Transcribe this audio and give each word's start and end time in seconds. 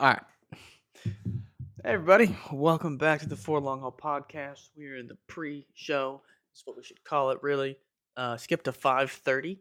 All 0.00 0.06
right. 0.06 0.22
Hey, 1.04 1.12
everybody. 1.84 2.34
Welcome 2.50 2.96
back 2.96 3.20
to 3.20 3.28
the 3.28 3.36
Four 3.36 3.60
Long 3.60 3.80
Haul 3.80 3.92
Podcast. 3.92 4.70
We're 4.74 4.96
in 4.96 5.06
the 5.06 5.18
pre-show. 5.26 6.22
That's 6.50 6.62
what 6.64 6.78
we 6.78 6.82
should 6.82 7.04
call 7.04 7.32
it, 7.32 7.38
really. 7.42 7.76
Uh, 8.16 8.38
skip 8.38 8.62
to 8.62 8.72
5.30. 8.72 9.58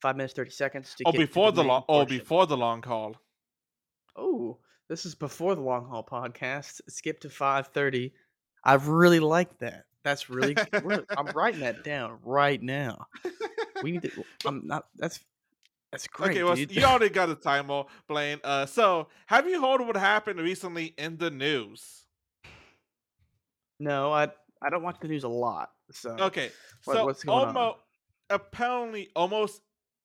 Five 0.00 0.16
minutes, 0.16 0.32
30 0.32 0.50
seconds 0.50 0.94
to 0.94 1.04
Oh, 1.04 1.12
get 1.12 1.18
to 1.18 1.26
before 1.26 1.52
the 1.52 1.62
long. 1.62 1.84
Oh, 1.90 2.06
before 2.06 2.46
the 2.46 2.56
long 2.56 2.82
haul. 2.82 3.16
Oh, 4.16 4.56
this 4.88 5.04
is 5.04 5.14
before 5.14 5.54
the 5.54 5.60
Long 5.60 5.86
Haul 5.86 6.08
Podcast. 6.10 6.80
Skip 6.88 7.20
to 7.20 7.28
5.30. 7.28 8.12
I 8.64 8.74
really 8.76 9.20
like 9.20 9.58
that. 9.58 9.84
That's 10.04 10.30
really, 10.30 10.56
really 10.82 11.04
I'm 11.10 11.26
writing 11.26 11.60
that 11.60 11.84
down 11.84 12.18
right 12.24 12.62
now. 12.62 13.08
We 13.82 13.92
need 13.92 14.04
to, 14.04 14.24
I'm 14.46 14.66
not, 14.66 14.86
that's, 14.96 15.20
that's 15.96 16.06
great, 16.08 16.30
okay, 16.30 16.42
well, 16.44 16.54
dude. 16.54 16.74
you 16.74 16.84
already 16.84 17.08
got 17.08 17.28
a 17.30 17.34
timer, 17.34 17.84
Blaine. 18.08 18.40
Uh, 18.44 18.66
so 18.66 19.08
have 19.26 19.48
you 19.48 19.60
heard 19.60 19.80
what 19.80 19.96
happened 19.96 20.38
recently 20.40 20.94
in 20.98 21.16
the 21.16 21.30
news? 21.30 22.04
no, 23.78 24.12
I, 24.12 24.24
I 24.62 24.70
don't 24.70 24.82
watch 24.82 24.98
the 25.00 25.08
news 25.08 25.24
a 25.24 25.28
lot. 25.28 25.70
So, 25.92 26.10
Okay, 26.18 26.50
What- 26.84 26.94
so 26.96 27.04
what's 27.06 27.24
going 27.24 27.56
on? 27.56 27.74
apparently 28.30 29.10
almost 29.14 29.60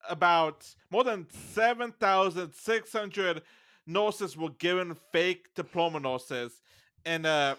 about 0.09 0.67
more 0.91 1.03
than 1.03 1.27
seven 1.53 1.91
thousand 1.99 2.53
six 2.53 2.91
hundred 2.91 3.41
nurses 3.87 4.35
were 4.37 4.49
given 4.51 4.95
fake 5.11 5.47
diploma 5.55 5.99
nurses, 5.99 6.61
and 7.05 7.25
uh, 7.25 7.55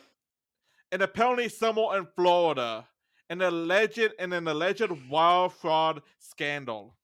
and 0.92 1.02
apparently 1.02 1.48
somewhere 1.48 1.98
in 1.98 2.06
Florida, 2.16 2.86
an 3.30 3.42
alleged 3.42 3.98
in 4.18 4.32
an 4.32 4.46
alleged 4.48 4.90
wire 5.08 5.48
fraud 5.48 6.02
scandal. 6.18 6.94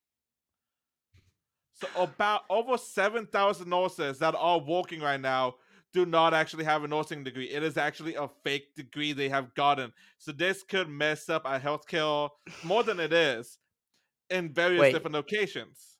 So 1.80 1.86
about 1.96 2.42
over 2.50 2.76
seven 2.76 3.26
thousand 3.26 3.68
nurses 3.70 4.18
that 4.18 4.34
are 4.34 4.58
working 4.58 5.00
right 5.00 5.20
now 5.20 5.56
do 5.92 6.04
not 6.04 6.34
actually 6.34 6.64
have 6.64 6.84
a 6.84 6.88
nursing 6.88 7.24
degree. 7.24 7.48
It 7.48 7.62
is 7.62 7.76
actually 7.76 8.14
a 8.14 8.28
fake 8.44 8.74
degree 8.74 9.12
they 9.12 9.28
have 9.28 9.54
gotten. 9.54 9.92
So 10.18 10.32
this 10.32 10.62
could 10.62 10.88
mess 10.88 11.28
up 11.28 11.46
our 11.46 11.58
healthcare 11.58 12.28
more 12.64 12.82
than 12.82 13.00
it 13.00 13.12
is 13.12 13.58
in 14.28 14.52
various 14.52 14.80
Wait. 14.80 14.92
different 14.92 15.14
locations. 15.14 15.98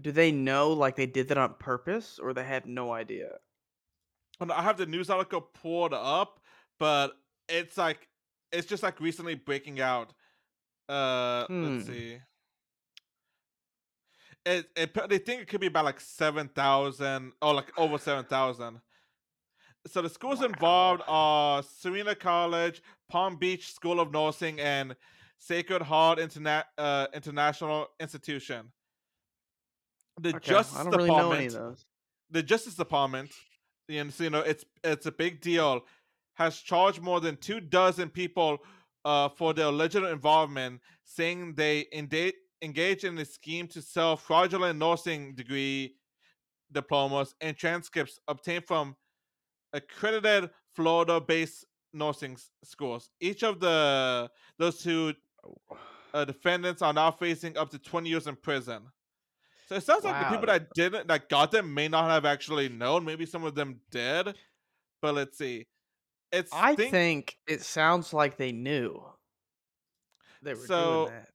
Do 0.00 0.12
they 0.12 0.30
know 0.30 0.72
like 0.72 0.96
they 0.96 1.06
did 1.06 1.28
that 1.28 1.38
on 1.38 1.54
purpose 1.54 2.18
or 2.18 2.32
they 2.32 2.44
had 2.44 2.66
no 2.66 2.92
idea? 2.92 3.30
And 4.40 4.52
I 4.52 4.62
have 4.62 4.76
the 4.76 4.86
news 4.86 5.10
article 5.10 5.40
pulled 5.40 5.94
up, 5.94 6.40
but 6.78 7.12
it's 7.48 7.76
like 7.78 8.08
it's 8.52 8.66
just 8.66 8.82
like 8.82 9.00
recently 9.00 9.34
breaking 9.34 9.80
out. 9.80 10.12
Uh, 10.88 11.46
let's 11.48 11.86
Hmm. 11.86 11.92
see. 11.92 12.18
It, 14.46 14.68
it 14.76 15.08
they 15.08 15.18
think 15.18 15.40
it 15.42 15.48
could 15.48 15.60
be 15.60 15.68
about 15.68 15.86
like 15.86 16.00
seven 16.00 16.48
thousand 16.48 17.32
or 17.40 17.54
like 17.54 17.72
over 17.78 17.96
seven 17.98 18.24
thousand. 18.24 18.80
So 19.86 20.02
the 20.02 20.08
schools 20.08 20.42
involved 20.42 21.02
are 21.06 21.62
Serena 21.62 22.14
College, 22.14 22.82
Palm 23.08 23.36
Beach 23.36 23.72
School 23.72 24.00
of 24.00 24.12
Nursing, 24.12 24.60
and 24.60 24.96
Sacred 25.38 25.82
Heart 25.82 26.18
Interna- 26.18 26.64
uh, 26.78 27.06
International 27.12 27.88
Institution. 28.00 28.70
The 30.20 30.30
Okay, 30.36 30.50
Justice 30.50 30.78
I 30.78 30.84
don't 30.84 30.92
really 30.94 31.08
Department 31.08 31.30
know 31.32 31.36
any 31.36 31.46
of 31.46 31.52
those. 31.52 31.86
the 32.30 32.42
Justice 32.42 32.74
Department, 32.76 33.30
and 33.88 34.12
so, 34.12 34.24
you 34.24 34.30
know, 34.30 34.40
it's 34.40 34.64
it's 34.82 35.06
a 35.06 35.12
big 35.12 35.40
deal, 35.40 35.84
has 36.34 36.58
charged 36.58 37.00
more 37.02 37.20
than 37.20 37.36
two 37.36 37.60
dozen 37.60 38.08
people 38.10 38.58
uh, 39.04 39.28
for 39.28 39.52
their 39.52 39.66
alleged 39.66 39.96
involvement, 39.96 40.80
saying 41.04 41.54
they 41.54 41.86
enda- 41.94 42.32
engaged 42.64 43.04
in 43.04 43.18
a 43.18 43.24
scheme 43.24 43.68
to 43.68 43.82
sell 43.82 44.16
fraudulent 44.16 44.78
nursing 44.78 45.34
degree 45.34 45.96
diplomas 46.72 47.34
and 47.40 47.56
transcripts 47.56 48.18
obtained 48.26 48.64
from 48.66 48.96
accredited 49.72 50.50
Florida-based 50.74 51.64
nursing 51.92 52.36
schools. 52.64 53.10
Each 53.20 53.42
of 53.44 53.60
the 53.60 54.30
those 54.58 54.82
two 54.82 55.14
uh, 56.14 56.24
defendants 56.24 56.82
are 56.82 56.92
now 56.92 57.10
facing 57.10 57.56
up 57.56 57.70
to 57.70 57.78
20 57.78 58.08
years 58.08 58.26
in 58.26 58.36
prison. 58.36 58.82
So 59.66 59.76
it 59.76 59.82
sounds 59.82 60.04
like 60.04 60.20
the 60.22 60.30
people 60.30 60.46
that 60.46 60.68
didn't 60.74 61.08
that 61.08 61.28
got 61.28 61.50
them 61.50 61.72
may 61.72 61.88
not 61.88 62.10
have 62.10 62.24
actually 62.24 62.68
known. 62.68 63.04
Maybe 63.04 63.26
some 63.26 63.44
of 63.44 63.54
them 63.54 63.80
did, 63.90 64.34
but 65.00 65.14
let's 65.14 65.38
see. 65.38 65.66
It's 66.32 66.52
I 66.52 66.74
think, 66.74 66.90
think 66.90 67.36
it 67.46 67.62
sounds 67.62 68.12
like 68.12 68.36
they 68.36 68.52
knew 68.52 69.02
they 70.42 70.54
were 70.54 70.66
So, 70.66 71.06
doing 71.06 71.18
that. 71.18 71.28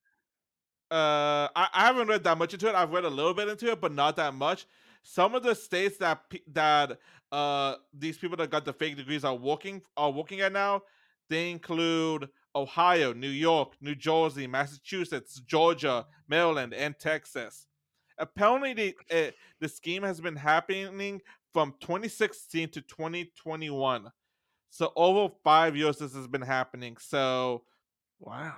Uh, 0.92 1.48
I, 1.56 1.68
I 1.74 1.86
haven't 1.88 2.08
read 2.08 2.24
that 2.24 2.38
much 2.38 2.54
into 2.54 2.68
it. 2.68 2.76
I've 2.76 2.92
read 2.92 3.06
a 3.06 3.10
little 3.10 3.34
bit 3.34 3.48
into 3.48 3.72
it, 3.72 3.82
but 3.82 3.94
not 3.94 4.16
that 4.16 4.34
much. 4.34 4.66
Some 5.04 5.36
of 5.36 5.44
the 5.44 5.56
states 5.56 5.98
that 5.98 6.22
that 6.52 7.00
uh 7.32 7.76
these 7.94 8.18
people 8.18 8.36
that 8.38 8.50
got 8.50 8.66
the 8.66 8.74
fake 8.74 8.98
degrees 8.98 9.24
are 9.24 9.36
working 9.36 9.82
are 9.96 10.12
working 10.12 10.42
at 10.42 10.52
now, 10.52 10.82
they 11.30 11.52
include 11.52 12.28
Ohio, 12.56 13.14
New 13.14 13.30
York, 13.30 13.74
New 13.82 13.96
Jersey, 13.96 14.48
Massachusetts, 14.48 15.40
Georgia, 15.46 16.06
Maryland, 16.28 16.74
and 16.74 16.98
Texas. 17.00 17.68
Apparently, 18.18 18.74
the 18.74 18.96
uh, 19.12 19.32
the 19.60 19.70
scheme 19.70 20.04
has 20.04 20.20
been 20.20 20.36
happening 20.36 21.22
from 21.54 21.74
2016 21.80 22.70
to 22.70 22.82
2021. 22.82 24.12
So 24.72 24.92
over 24.96 25.34
five 25.44 25.76
years, 25.76 25.98
this 25.98 26.14
has 26.14 26.28
been 26.28 26.42
happening. 26.42 26.98
So 27.00 27.64
Wow. 28.20 28.54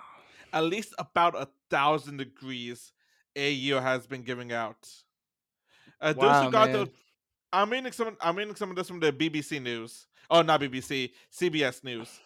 At 0.53 0.63
least 0.63 0.93
about 0.97 1.35
a 1.35 1.47
thousand 1.69 2.17
degrees 2.17 2.91
a 3.35 3.51
year 3.51 3.81
has 3.81 4.05
been 4.07 4.23
giving 4.23 4.51
out. 4.51 4.89
Uh, 5.99 6.13
those 6.13 6.45
who 6.45 6.51
got 6.51 6.69
man. 6.69 6.73
those, 6.73 6.89
I'm 7.53 7.69
reading 7.69 7.91
some. 7.91 8.17
I'm 8.19 8.35
reading 8.35 8.55
some 8.55 8.69
of 8.69 8.75
this 8.75 8.87
from 8.87 8.99
the 8.99 9.11
BBC 9.11 9.61
News. 9.61 10.07
Oh, 10.29 10.41
not 10.41 10.61
BBC, 10.61 11.11
CBS 11.31 11.83
News. 11.83 12.19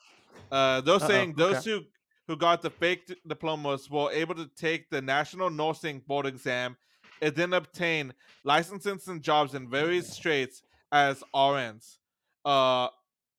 Uh, 0.52 0.82
they're 0.82 0.96
Uh-oh, 0.96 1.08
saying 1.08 1.34
those 1.34 1.58
okay. 1.58 1.72
who 1.72 1.82
who 2.28 2.36
got 2.36 2.62
the 2.62 2.70
fake 2.70 3.14
diplomas 3.28 3.90
were 3.90 4.12
able 4.12 4.36
to 4.36 4.48
take 4.56 4.90
the 4.90 5.02
National 5.02 5.50
Nursing 5.50 6.00
Board 6.08 6.26
exam 6.26 6.76
and 7.22 7.36
then 7.36 7.54
obtain 7.54 8.14
licenses 8.44 9.08
and 9.08 9.22
jobs 9.22 9.54
in 9.54 9.70
various 9.70 10.12
states 10.12 10.64
as 10.92 11.24
RNs, 11.34 11.98
uh, 12.44 12.88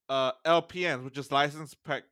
uh, 0.08 0.32
LPNs, 0.44 1.04
which 1.04 1.18
is 1.18 1.32
licensed 1.32 1.82
prac- 1.82 2.04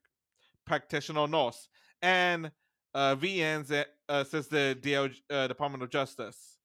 practitioner 0.66 1.28
nurse, 1.28 1.68
and 2.02 2.50
uh, 2.94 3.16
VNs, 3.16 3.84
uh, 4.08 4.24
says 4.24 4.48
the 4.48 4.76
DL, 4.80 5.12
uh, 5.30 5.46
Department 5.48 5.82
of 5.82 5.90
Justice. 5.90 6.58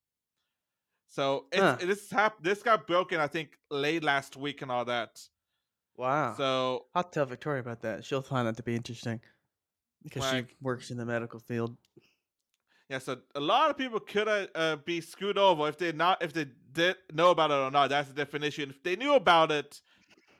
So 1.07 1.45
it's, 1.51 1.61
Huh. 1.61 1.77
this 1.81 2.09
hap- 2.11 2.41
this 2.43 2.61
got 2.61 2.85
broken, 2.87 3.19
I 3.19 3.27
think, 3.27 3.57
late 3.71 4.03
last 4.03 4.35
week 4.37 4.61
and 4.61 4.71
all 4.71 4.85
that. 4.85 5.19
Wow. 5.97 6.35
So 6.37 6.85
I'll 6.93 7.03
tell 7.03 7.25
Victoria 7.25 7.61
about 7.61 7.81
that. 7.81 8.05
She'll 8.05 8.21
find 8.21 8.47
that 8.47 8.57
to 8.57 8.63
be 8.63 8.75
interesting 8.75 9.19
because 10.03 10.29
she 10.29 10.45
works 10.61 10.91
in 10.91 10.97
the 10.97 11.05
medical 11.05 11.39
field. 11.39 11.75
yeah, 12.89 12.99
so 12.99 13.17
a 13.35 13.39
lot 13.39 13.69
of 13.69 13.77
people 13.77 13.99
could 13.99 14.27
uh, 14.55 14.75
be 14.77 15.01
screwed 15.01 15.37
over 15.37 15.67
if 15.67 15.77
they 15.77 15.91
not 15.91 16.21
if 16.23 16.31
they 16.33 16.45
did 16.71 16.95
know 17.11 17.31
about 17.31 17.51
it 17.51 17.55
or 17.55 17.71
not. 17.71 17.89
That's 17.89 18.07
the 18.07 18.13
definition. 18.15 18.69
if 18.69 18.81
they 18.83 18.95
knew 18.95 19.15
about 19.15 19.51
it, 19.51 19.81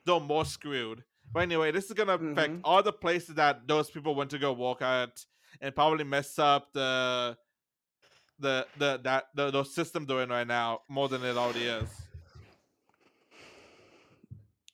they're 0.06 0.20
more 0.20 0.44
screwed. 0.44 1.04
But 1.32 1.40
anyway, 1.40 1.72
this 1.72 1.86
is 1.86 1.92
gonna 1.92 2.14
affect 2.14 2.52
Mhm. 2.54 2.60
all 2.64 2.82
the 2.82 2.92
places 2.92 3.34
that 3.34 3.66
those 3.68 3.90
people 3.90 4.14
went 4.14 4.30
to 4.30 4.38
go 4.38 4.52
work 4.52 4.82
at, 4.82 5.24
and 5.60 5.74
probably 5.74 6.04
mess 6.04 6.38
up 6.38 6.72
the 6.72 7.36
the 8.38 8.66
the 8.78 9.00
that 9.04 9.26
the, 9.34 9.50
the 9.50 9.64
system 9.64 10.06
they're 10.06 10.26
right 10.26 10.46
now 10.46 10.80
more 10.88 11.08
than 11.08 11.24
it 11.24 11.36
already 11.36 11.64
is. 11.64 11.88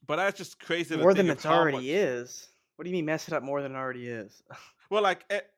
But 0.06 0.16
that's 0.16 0.38
just 0.38 0.60
crazy. 0.60 0.96
More 0.96 1.14
than 1.14 1.28
it's 1.28 1.44
already 1.44 1.78
much- 1.78 1.86
is. 1.86 2.48
What 2.76 2.84
do 2.84 2.90
you 2.90 2.96
mean 2.96 3.06
mess 3.06 3.26
it 3.26 3.34
up 3.34 3.42
more 3.42 3.62
than 3.62 3.72
it 3.72 3.76
already 3.78 4.08
is? 4.08 4.42
Well, 4.88 5.02
like, 5.02 5.24
it, 5.28 5.50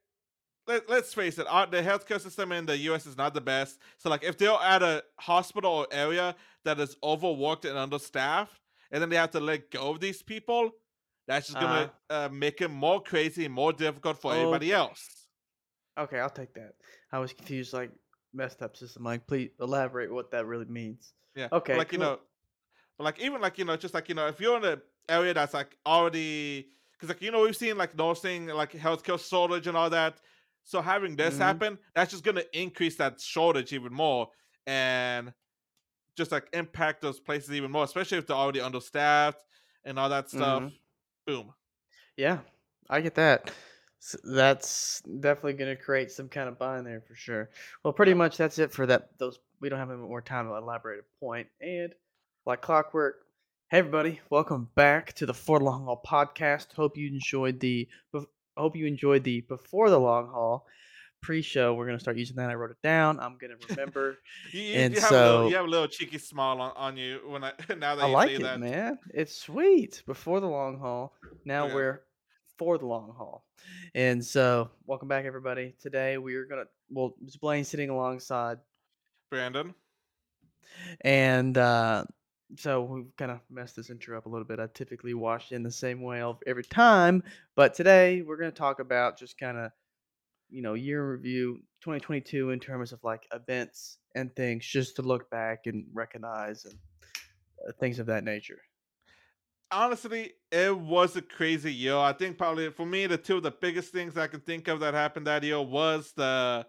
let, 0.66 0.88
let's 0.88 1.12
face 1.12 1.38
it, 1.38 1.46
our, 1.50 1.66
the 1.66 1.82
healthcare 1.82 2.18
system 2.18 2.50
in 2.50 2.64
the 2.64 2.78
U.S. 2.78 3.04
is 3.04 3.14
not 3.14 3.34
the 3.34 3.42
best. 3.42 3.78
So, 3.98 4.08
like, 4.08 4.24
if 4.24 4.38
they're 4.38 4.52
at 4.52 4.82
a 4.82 5.04
hospital 5.16 5.70
or 5.70 5.86
area 5.90 6.34
that 6.64 6.80
is 6.80 6.96
overworked 7.02 7.66
and 7.66 7.76
understaffed, 7.76 8.58
and 8.90 9.02
then 9.02 9.10
they 9.10 9.16
have 9.16 9.32
to 9.32 9.40
let 9.40 9.70
go 9.70 9.90
of 9.90 10.00
these 10.00 10.22
people, 10.22 10.70
that's 11.28 11.48
just 11.48 11.60
gonna 11.60 11.92
uh, 12.10 12.30
make 12.32 12.62
it 12.62 12.70
more 12.70 13.02
crazy 13.02 13.46
and 13.46 13.54
more 13.54 13.72
difficult 13.74 14.18
for 14.20 14.34
everybody 14.34 14.72
Okay. 14.72 14.74
else. 14.74 15.28
okay, 15.98 16.18
I'll 16.20 16.30
take 16.30 16.54
that. 16.54 16.74
I 17.12 17.18
was 17.18 17.32
confused, 17.32 17.72
like 17.72 17.92
messed 18.32 18.62
up 18.62 18.76
system. 18.76 19.04
Like, 19.04 19.26
please 19.26 19.50
elaborate 19.60 20.12
what 20.12 20.30
that 20.32 20.46
really 20.46 20.66
means. 20.66 21.14
Yeah. 21.34 21.48
Okay, 21.52 21.78
But 21.78 21.78
like 21.78 21.92
you 21.92 21.98
know, 21.98 22.20
but 22.98 23.04
like 23.04 23.20
even 23.20 23.40
like 23.40 23.58
you 23.58 23.66
know, 23.66 23.76
just 23.76 23.94
like 23.94 24.08
you 24.08 24.16
know, 24.16 24.28
if 24.28 24.40
you're 24.40 24.58
in 24.58 24.64
an 24.64 24.82
area 25.08 25.34
that's 25.34 25.54
like 25.54 25.78
already, 25.86 26.70
because 26.92 27.08
like 27.10 27.22
you 27.22 27.30
know, 27.32 27.42
we've 27.42 27.56
seen 27.56 27.78
like 27.78 27.96
nursing, 27.96 28.48
like 28.48 28.72
healthcare 28.72 29.20
shortage 29.20 29.66
and 29.68 29.76
all 29.76 29.90
that. 29.90 30.20
So 30.64 30.82
having 30.82 31.16
this 31.16 31.38
Mhm. 31.38 31.38
happen, 31.38 31.78
that's 31.94 32.12
just 32.12 32.24
gonna 32.24 32.44
increase 32.52 32.96
that 32.98 33.20
shortage 33.20 33.72
even 33.72 33.92
more, 33.94 34.30
and 34.66 35.34
just 36.16 36.32
like 36.32 36.48
impact 36.52 37.02
those 37.02 37.20
places 37.20 37.52
even 37.52 37.70
more, 37.70 37.84
especially 37.84 38.18
if 38.18 38.26
they're 38.26 38.36
already 38.36 38.60
understaffed 38.60 39.44
and 39.84 39.98
all 39.98 40.08
that 40.10 40.30
stuff. 40.30 40.64
Mhm. 40.64 40.78
Boom. 41.28 41.52
Yeah, 42.16 42.38
I 42.88 43.02
get 43.02 43.14
that. 43.16 43.50
S- 44.00 44.16
That's 44.24 45.02
definitely 45.02 45.52
going 45.52 45.76
to 45.76 45.82
create 45.82 46.10
some 46.10 46.26
kind 46.30 46.48
of 46.48 46.58
bind 46.58 46.86
there 46.86 47.02
for 47.06 47.14
sure. 47.14 47.50
Well, 47.84 47.92
pretty 47.92 48.14
much 48.14 48.38
that's 48.38 48.58
it 48.58 48.72
for 48.72 48.86
that. 48.86 49.10
Those 49.18 49.38
we 49.60 49.68
don't 49.68 49.78
have 49.78 49.90
any 49.90 49.98
more 50.00 50.22
time 50.22 50.46
to 50.48 50.54
elaborate 50.54 51.00
a 51.00 51.20
point. 51.22 51.48
And 51.60 51.92
like 52.46 52.62
clockwork, 52.62 53.16
Hey 53.70 53.80
everybody, 53.80 54.20
welcome 54.30 54.70
back 54.74 55.12
to 55.16 55.26
the 55.26 55.34
For 55.34 55.58
the 55.58 55.66
Long 55.66 55.84
Haul 55.84 56.00
podcast. 56.02 56.72
Hope 56.72 56.96
you 56.96 57.08
enjoyed 57.08 57.60
the 57.60 57.86
hope 58.56 58.74
you 58.74 58.86
enjoyed 58.86 59.22
the 59.22 59.42
before 59.42 59.90
the 59.90 60.00
long 60.00 60.28
haul 60.28 60.66
pre-show. 61.20 61.74
We're 61.74 61.86
gonna 61.86 62.00
start 62.00 62.16
using 62.16 62.36
that. 62.36 62.50
I 62.50 62.54
wrote 62.54 62.70
it 62.70 62.82
down. 62.82 63.18
I'm 63.20 63.36
gonna 63.38 63.54
remember. 63.70 64.18
You, 64.52 64.62
you, 64.62 64.74
And 64.76 64.94
you 64.94 65.00
have 65.00 65.10
a 65.12 65.14
little 65.14 65.50
you 65.50 65.56
have 65.56 65.64
a 65.66 65.68
little 65.68 65.88
cheeky 65.88 66.18
smile 66.18 66.60
on, 66.60 66.72
on 66.76 66.96
you 66.96 67.20
when 67.26 67.44
I 67.44 67.52
now 67.76 67.92
I 67.92 67.96
that 67.96 68.00
say 68.02 68.12
like 68.12 68.30
it, 68.30 68.42
that. 68.42 68.60
man. 68.60 68.98
It's 69.12 69.34
sweet. 69.36 70.02
Before 70.06 70.40
the 70.40 70.46
long 70.46 70.78
haul. 70.78 71.14
Now 71.44 71.64
Okay, 71.66 71.74
we're 71.74 72.00
for 72.56 72.78
the 72.78 72.86
long 72.86 73.14
haul. 73.16 73.44
And 73.94 74.24
so 74.24 74.70
welcome 74.86 75.08
back 75.08 75.24
everybody. 75.24 75.74
Today 75.80 76.18
we 76.18 76.34
are 76.36 76.46
gonna 76.46 76.64
well 76.90 77.14
it's 77.24 77.36
Blaine 77.36 77.64
sitting 77.64 77.90
alongside 77.90 78.58
Brandon. 79.30 79.74
And 81.02 81.56
uh, 81.58 82.04
so 82.56 82.82
we've 82.82 83.16
kind 83.16 83.30
of 83.30 83.40
messed 83.50 83.76
this 83.76 83.90
intro 83.90 84.16
up 84.16 84.26
a 84.26 84.28
little 84.28 84.46
bit. 84.46 84.60
I 84.60 84.68
typically 84.72 85.14
wash 85.14 85.52
in 85.52 85.62
the 85.62 85.70
same 85.70 86.02
way 86.02 86.22
every 86.46 86.64
time, 86.64 87.22
but 87.56 87.74
today 87.74 88.22
we're 88.22 88.36
going 88.36 88.50
to 88.50 88.56
talk 88.56 88.80
about 88.80 89.18
just 89.18 89.38
kind 89.38 89.58
of, 89.58 89.70
you 90.50 90.62
know, 90.62 90.74
year 90.74 91.12
review 91.12 91.56
2022 91.82 92.50
in 92.50 92.60
terms 92.60 92.92
of 92.92 93.02
like 93.02 93.26
events 93.32 93.98
and 94.14 94.34
things, 94.34 94.66
just 94.66 94.96
to 94.96 95.02
look 95.02 95.30
back 95.30 95.60
and 95.66 95.86
recognize 95.92 96.64
and 96.64 96.74
uh, 97.66 97.72
things 97.80 97.98
of 97.98 98.06
that 98.06 98.24
nature. 98.24 98.58
Honestly, 99.70 100.32
it 100.50 100.76
was 100.76 101.16
a 101.16 101.22
crazy 101.22 101.72
year. 101.72 101.96
I 101.96 102.12
think 102.12 102.38
probably 102.38 102.70
for 102.70 102.86
me 102.86 103.06
the 103.06 103.18
two 103.18 103.36
of 103.36 103.42
the 103.42 103.50
biggest 103.50 103.92
things 103.92 104.16
I 104.16 104.26
can 104.26 104.40
think 104.40 104.66
of 104.68 104.80
that 104.80 104.94
happened 104.94 105.26
that 105.26 105.44
year 105.44 105.60
was 105.60 106.12
the 106.16 106.66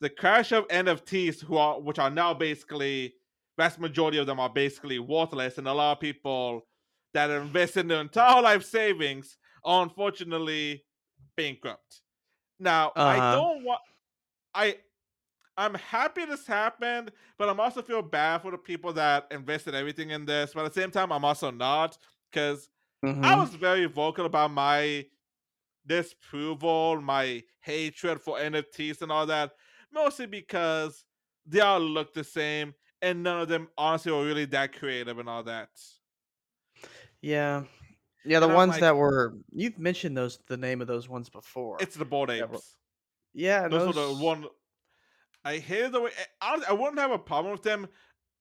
the 0.00 0.10
crash 0.10 0.52
of 0.52 0.66
NFTs, 0.68 1.40
who 1.40 1.56
are 1.56 1.80
which 1.80 1.98
are 1.98 2.10
now 2.10 2.34
basically 2.34 3.14
vast 3.56 3.78
majority 3.78 4.18
of 4.18 4.26
them 4.26 4.40
are 4.40 4.48
basically 4.48 4.98
worthless, 4.98 5.58
and 5.58 5.68
a 5.68 5.72
lot 5.72 5.92
of 5.92 6.00
people 6.00 6.66
that 7.12 7.30
invest 7.30 7.76
in 7.76 7.88
their 7.88 8.00
entire 8.00 8.40
life 8.40 8.64
savings 8.64 9.36
are 9.64 9.82
unfortunately 9.82 10.84
bankrupt. 11.36 12.00
Now, 12.60 12.92
Uh 12.94 13.00
I 13.00 13.32
don't 13.32 13.64
want 13.64 13.80
I 14.54 14.76
I'm 15.56 15.74
happy 15.74 16.24
this 16.24 16.46
happened, 16.46 17.12
but 17.36 17.48
I'm 17.48 17.60
also 17.60 17.82
feel 17.82 18.02
bad 18.02 18.42
for 18.42 18.50
the 18.50 18.58
people 18.58 18.92
that 18.94 19.26
invested 19.30 19.74
everything 19.74 20.10
in 20.10 20.24
this. 20.24 20.52
But 20.54 20.64
at 20.64 20.72
the 20.72 20.80
same 20.80 20.90
time, 20.90 21.12
I'm 21.12 21.24
also 21.24 21.50
not 21.50 21.98
because 22.30 22.68
I 23.02 23.06
Mm 23.06 23.38
was 23.38 23.54
very 23.54 23.86
vocal 23.86 24.26
about 24.26 24.50
my 24.50 25.06
disapproval, 25.86 27.00
my 27.00 27.42
hatred 27.60 28.20
for 28.20 28.38
NFTs 28.38 29.02
and 29.02 29.10
all 29.10 29.26
that, 29.26 29.52
mostly 29.92 30.26
because 30.26 31.04
they 31.46 31.60
all 31.60 31.80
look 31.80 32.12
the 32.12 32.24
same 32.24 32.74
and 33.02 33.22
none 33.22 33.40
of 33.40 33.48
them 33.48 33.68
honestly 33.76 34.12
were 34.12 34.24
really 34.24 34.44
that 34.46 34.78
creative 34.78 35.18
and 35.18 35.28
all 35.28 35.42
that. 35.42 35.70
Yeah. 37.20 37.64
Yeah. 38.24 38.40
The 38.40 38.48
And 38.48 38.52
I'm 38.52 38.56
ones 38.56 38.70
like, 38.72 38.80
that 38.80 38.96
were, 38.96 39.34
you've 39.52 39.78
mentioned 39.78 40.16
those, 40.16 40.38
the 40.46 40.56
name 40.56 40.80
of 40.80 40.86
those 40.86 41.08
ones 41.08 41.28
before. 41.30 41.78
it's 41.80 41.96
the 41.96 42.04
bored 42.04 42.30
That 42.36 42.50
were, 42.50 42.56
apes. 42.56 42.76
yeah. 43.34 43.64
And 43.64 43.72
Those 43.72 43.86
were 43.86 43.92
the 43.92 44.12
those, 44.12 44.20
one 44.22 44.46
I 45.44 45.58
hated 45.58 45.92
the 45.92 46.00
way. 46.00 46.10
I, 46.40 46.62
I 46.68 46.72
wouldn't 46.72 46.98
have 46.98 47.12
a 47.12 47.18
problem 47.18 47.52
with 47.52 47.62
them 47.62 47.88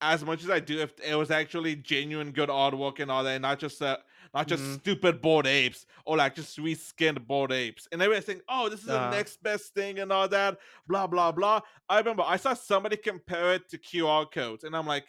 as 0.01 0.23
much 0.23 0.43
as 0.43 0.49
I 0.49 0.59
do 0.59 0.79
if 0.79 0.93
it 1.01 1.15
was 1.15 1.31
actually 1.31 1.75
genuine 1.75 2.31
good 2.31 2.49
artwork 2.49 2.99
and 2.99 3.11
all 3.11 3.23
that, 3.23 3.31
and 3.35 3.41
not 3.41 3.59
just 3.59 3.81
uh, 3.81 3.97
not 4.33 4.47
just 4.47 4.63
mm, 4.63 4.73
stupid 4.73 5.21
bored 5.21 5.47
apes 5.47 5.85
or 6.05 6.17
like 6.17 6.35
just 6.35 6.57
reskinned 6.57 7.25
bored 7.27 7.51
apes. 7.51 7.87
And 7.91 8.01
everybody's 8.01 8.25
saying, 8.25 8.41
"Oh, 8.49 8.69
this 8.69 8.81
is 8.81 8.87
the 8.87 8.99
uh, 8.99 9.09
next 9.11 9.41
best 9.43 9.73
thing" 9.73 9.99
and 9.99 10.11
all 10.11 10.27
that, 10.29 10.57
blah 10.87 11.07
blah 11.07 11.31
blah. 11.31 11.61
I 11.89 11.99
remember 11.99 12.23
I 12.25 12.37
saw 12.37 12.53
somebody 12.53 12.97
compare 12.97 13.53
it 13.53 13.69
to 13.69 13.77
QR 13.77 14.29
codes, 14.31 14.63
and 14.63 14.75
I'm 14.75 14.87
like, 14.87 15.07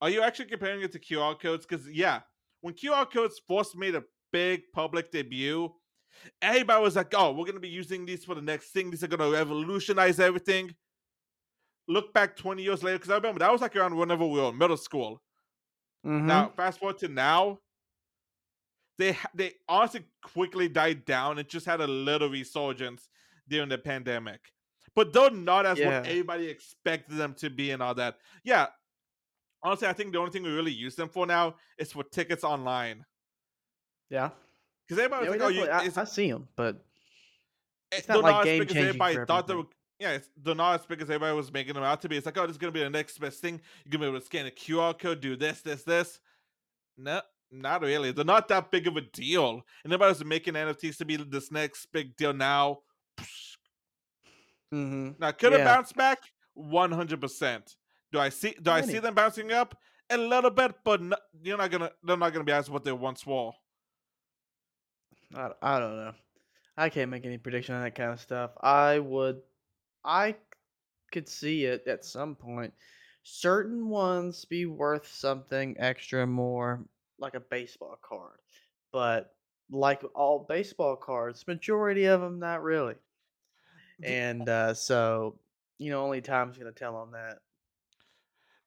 "Are 0.00 0.10
you 0.10 0.22
actually 0.22 0.46
comparing 0.46 0.82
it 0.82 0.92
to 0.92 0.98
QR 0.98 1.38
codes?" 1.38 1.66
Because 1.66 1.88
yeah, 1.90 2.22
when 2.60 2.74
QR 2.74 3.10
codes 3.10 3.40
first 3.46 3.76
made 3.76 3.94
a 3.94 4.04
big 4.32 4.62
public 4.72 5.10
debut, 5.10 5.72
everybody 6.42 6.82
was 6.82 6.96
like, 6.96 7.14
"Oh, 7.14 7.32
we're 7.32 7.46
gonna 7.46 7.60
be 7.60 7.68
using 7.68 8.06
these 8.06 8.24
for 8.24 8.34
the 8.34 8.42
next 8.42 8.70
thing. 8.70 8.90
These 8.90 9.04
are 9.04 9.08
gonna 9.08 9.30
revolutionize 9.30 10.20
everything." 10.20 10.74
look 11.88 12.12
back 12.12 12.36
20 12.36 12.62
years 12.62 12.82
later, 12.82 12.98
because 12.98 13.10
I 13.10 13.16
remember 13.16 13.40
that 13.40 13.52
was 13.52 13.60
like 13.60 13.76
around 13.76 13.96
whenever 13.96 14.26
we 14.26 14.40
were 14.40 14.48
in 14.48 14.58
middle 14.58 14.76
school. 14.76 15.22
mm-hmm. 16.04 16.26
Now, 16.26 16.52
fast 16.56 16.78
forward 16.78 16.98
to 16.98 17.08
now, 17.08 17.60
they 18.98 19.16
they 19.34 19.52
honestly 19.68 20.04
quickly 20.22 20.68
died 20.68 21.04
down 21.04 21.38
and 21.38 21.48
just 21.48 21.66
had 21.66 21.80
a 21.80 21.86
little 21.86 22.30
resurgence 22.30 23.08
during 23.48 23.68
the 23.68 23.78
pandemic. 23.78 24.40
But 24.94 25.12
though 25.12 25.28
not 25.28 25.66
as 25.66 25.78
what 25.78 26.06
everybody 26.06 26.46
expected 26.46 27.18
them 27.18 27.34
to 27.34 27.50
be 27.50 27.70
and 27.70 27.82
all 27.82 27.94
that. 27.96 28.16
Yeah, 28.42 28.68
honestly, 29.62 29.88
I 29.88 29.92
think 29.92 30.12
the 30.12 30.18
only 30.18 30.30
thing 30.30 30.42
we 30.42 30.50
really 30.50 30.72
use 30.72 30.94
them 30.94 31.08
for 31.08 31.26
now 31.26 31.54
is 31.78 31.92
for 31.92 32.04
tickets 32.04 32.44
online. 32.44 33.04
Yeah. 34.10 34.30
Because 34.86 35.02
everybody 35.02 35.24
Yeah, 35.26 35.30
was 35.32 35.40
like, 35.40 35.46
oh, 35.46 35.82
you, 35.82 35.90
I, 35.96 36.02
I 36.02 36.04
see 36.04 36.30
them, 36.30 36.48
but 36.56 36.76
eh, 37.92 37.96
it's 37.98 38.08
not 38.08 38.22
like 38.22 38.44
game 38.44 38.60
changing 38.62 38.76
everybody 38.78 39.16
thought 39.26 39.46
they 39.46 39.54
were. 39.54 39.64
Yeah, 39.98 40.12
it's, 40.12 40.28
they're 40.42 40.54
not 40.54 40.80
as 40.80 40.86
big 40.86 41.00
as 41.00 41.08
everybody 41.08 41.34
was 41.34 41.50
making 41.52 41.74
them 41.74 41.82
out 41.82 42.02
to 42.02 42.08
be. 42.08 42.16
It's 42.16 42.26
like, 42.26 42.36
oh, 42.36 42.42
this 42.46 42.52
is 42.52 42.58
gonna 42.58 42.70
be 42.70 42.82
the 42.82 42.90
next 42.90 43.18
best 43.18 43.40
thing. 43.40 43.60
You're 43.84 43.92
gonna 43.92 44.04
be 44.04 44.08
able 44.08 44.20
to 44.20 44.26
scan 44.26 44.46
a 44.46 44.50
QR 44.50 44.96
code, 44.96 45.20
do 45.20 45.36
this, 45.36 45.62
this, 45.62 45.82
this. 45.84 46.20
No, 46.98 47.22
not 47.50 47.80
really. 47.82 48.12
They're 48.12 48.24
not 48.24 48.46
that 48.48 48.70
big 48.70 48.86
of 48.86 48.96
a 48.96 49.00
deal. 49.00 49.62
And 49.84 49.92
everybody's 49.92 50.24
making 50.24 50.54
NFTs 50.54 50.98
to 50.98 51.04
be 51.04 51.16
this 51.16 51.50
next 51.50 51.86
big 51.92 52.14
deal 52.16 52.32
now. 52.34 52.80
Mhm. 54.72 55.18
Now, 55.18 55.32
could 55.32 55.52
it 55.52 55.60
Yeah. 55.60 55.64
bounce 55.64 55.92
back? 55.92 56.18
One 56.54 56.92
hundred 56.92 57.20
percent. 57.20 57.76
Do 58.16 58.22
I 58.22 58.30
see? 58.30 58.54
Do 58.62 58.70
I 58.70 58.80
see 58.80 58.98
them 58.98 59.12
bouncing 59.12 59.52
up 59.52 59.78
a 60.08 60.16
little 60.16 60.48
bit? 60.48 60.74
But 60.84 61.02
no, 61.02 61.16
you're 61.42 61.58
not 61.58 61.70
gonna. 61.70 61.90
They're 62.02 62.16
not 62.16 62.32
gonna 62.32 62.46
be 62.46 62.52
as 62.52 62.70
what 62.70 62.82
they 62.82 62.90
once 62.90 63.26
were. 63.26 63.50
I, 65.34 65.50
I 65.60 65.78
don't 65.78 65.96
know. 65.96 66.12
I 66.78 66.88
can't 66.88 67.10
make 67.10 67.26
any 67.26 67.36
prediction 67.36 67.74
on 67.74 67.82
that 67.82 67.94
kind 67.94 68.12
of 68.12 68.18
stuff. 68.18 68.52
I 68.58 69.00
would. 69.00 69.42
I 70.02 70.36
could 71.12 71.28
see 71.28 71.66
it 71.66 71.86
at 71.86 72.06
some 72.06 72.34
point. 72.34 72.72
Certain 73.22 73.90
ones 73.90 74.46
be 74.46 74.64
worth 74.64 75.06
something 75.06 75.76
extra 75.78 76.26
more, 76.26 76.86
like 77.18 77.34
a 77.34 77.40
baseball 77.40 77.98
card. 78.00 78.38
But 78.92 79.34
like 79.70 80.02
all 80.14 80.46
baseball 80.48 80.96
cards, 80.96 81.46
majority 81.46 82.06
of 82.06 82.22
them 82.22 82.38
not 82.38 82.62
really. 82.62 82.94
And 84.02 84.48
uh, 84.48 84.72
so, 84.72 85.38
you 85.76 85.90
know, 85.90 86.02
only 86.02 86.22
time's 86.22 86.56
gonna 86.56 86.72
tell 86.72 86.96
on 86.96 87.10
that. 87.10 87.40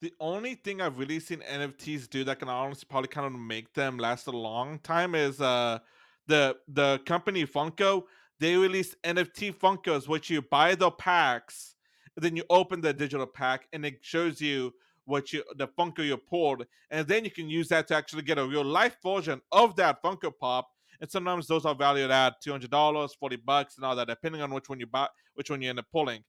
The 0.02 0.14
only 0.22 0.56
thing 0.56 0.80
I've 0.82 0.98
really 0.98 1.20
seen 1.20 1.42
NFTs 1.42 2.10
do 2.10 2.24
that 2.24 2.40
can 2.40 2.48
honestly 2.48 2.88
probably 2.90 3.10
kind 3.10 3.28
of 3.28 3.40
make 3.40 3.74
them 3.74 3.98
last 3.98 4.28
a 4.28 4.32
long 4.32 4.80
time 4.80 5.14
is 5.14 5.42
uh 5.42 5.80
the 6.28 6.56
the 6.70 7.00
company 7.06 7.46
Funko. 7.46 8.04
They 8.40 8.56
released 8.56 8.96
NFT 9.04 9.54
Funkos, 9.56 10.08
which 10.08 10.30
you 10.30 10.42
buy 10.42 10.76
the 10.76 10.92
packs, 10.92 11.76
then 12.16 12.38
you 12.38 12.44
open 12.50 12.80
the 12.80 12.94
digital 12.94 13.26
pack, 13.26 13.68
and 13.74 13.86
it 13.86 14.00
shows 14.02 14.40
you 14.40 14.74
what 15.04 15.34
you 15.34 15.44
the 15.58 15.68
Funko 15.68 16.06
you 16.06 16.16
pulled, 16.16 16.66
and 16.92 17.06
then 17.06 17.26
you 17.26 17.32
can 17.32 17.50
use 17.50 17.68
that 17.68 17.88
to 17.90 17.96
actually 17.96 18.22
get 18.22 18.38
a 18.38 18.46
real 18.46 18.64
life 18.64 18.96
version 19.04 19.42
of 19.52 19.76
that 19.76 20.02
Funko 20.02 20.32
Pop. 20.40 20.70
And 21.02 21.10
sometimes 21.10 21.48
those 21.48 21.66
are 21.66 21.76
valued 21.76 22.12
at 22.12 22.40
two 22.42 22.52
hundred 22.52 22.72
dollars, 22.72 23.16
forty 23.20 23.36
bucks, 23.36 23.76
and 23.76 23.86
all 23.86 23.98
that, 23.98 24.08
depending 24.08 24.42
on 24.42 24.54
which 24.54 24.70
one 24.70 24.80
you 24.80 24.88
buy, 24.88 25.10
which 25.34 25.50
one 25.50 25.62
you 25.62 25.70
end 25.70 25.80
up 25.80 25.88
pulling. 25.92 26.24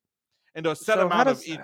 And 0.57 0.67
there's 0.67 0.81
a 0.81 0.85
set 0.85 0.99
So 0.99 1.07
amount 1.07 1.29
of 1.29 1.41
each 1.47 1.61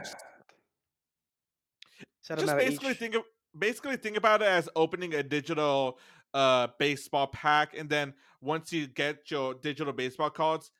set 2.26 2.38
just 2.38 2.56
basically 2.56 2.90
each? 2.90 2.99
think 2.99 3.14
of 3.14 3.23
basically 3.59 3.97
think 3.97 4.16
about 4.16 4.42
it 4.42 4.49
as 4.49 4.68
opening 4.76 5.14
a 5.14 5.23
digital 5.23 5.99
uh 6.35 6.66
baseball 6.78 7.26
pack 7.28 7.76
and 7.76 7.88
then 7.88 8.12
once 8.40 8.73
you 8.73 8.87
get 8.87 9.30
your 9.30 9.54
digital 9.54 9.92
baseball 9.92 10.30
cards 10.30 10.71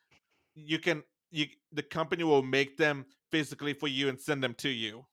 you 0.55 0.77
can 0.77 1.03
you 1.31 1.47
the 1.71 1.83
company 1.83 2.23
will 2.23 2.43
make 2.43 2.77
them 2.77 3.05
physically 3.31 3.73
for 3.73 3.87
you 3.87 4.09
and 4.09 4.19
send 4.19 4.43
them 4.43 4.53
to 4.55 4.69
you. 4.69 5.05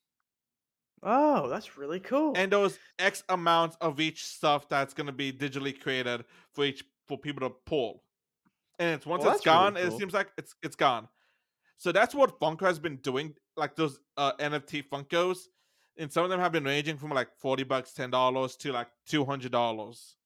Oh, 1.02 1.48
that's 1.48 1.76
really 1.76 2.00
cool. 2.00 2.32
and 2.34 2.50
those 2.50 2.78
x 2.98 3.22
amounts 3.28 3.76
of 3.80 4.00
each 4.00 4.24
stuff 4.24 4.68
that's 4.68 4.94
going 4.94 5.06
to 5.06 5.12
be 5.12 5.32
digitally 5.32 5.78
created 5.78 6.24
for 6.52 6.64
each 6.64 6.82
for 7.06 7.18
people 7.18 7.48
to 7.48 7.54
pull. 7.66 8.02
And 8.78 8.94
it's 8.94 9.06
once 9.06 9.22
Well, 9.22 9.34
it's 9.34 9.44
that's 9.44 9.46
really 9.46 9.72
gone 9.72 9.76
it 9.76 9.98
seems 9.98 10.14
like 10.14 10.30
it's 10.38 10.54
it's 10.62 10.76
gone. 10.76 11.08
So 11.76 11.92
that's 11.92 12.14
what 12.14 12.40
funko 12.40 12.62
has 12.62 12.78
been 12.78 12.96
doing 12.96 13.34
like 13.56 13.76
those 13.76 14.00
uh 14.16 14.32
nft 14.38 14.84
funkos 14.88 15.48
and 15.98 16.12
some 16.12 16.24
of 16.24 16.30
them 16.30 16.40
have 16.40 16.52
been 16.52 16.64
ranging 16.64 16.96
from 16.96 17.10
like 17.10 17.28
40 17.38 17.64
bucks 17.64 17.92
10 17.92 18.10
dollars 18.10 18.56
to 18.56 18.72
like 18.72 18.88
200 19.06 19.50
dollars 19.52 20.16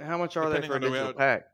how 0.00 0.18
much 0.18 0.36
are 0.36 0.50
they 0.50 0.66
for 0.66 0.76
a 0.76 0.80
the 0.80 0.88
digital 0.90 1.12
pack? 1.12 1.44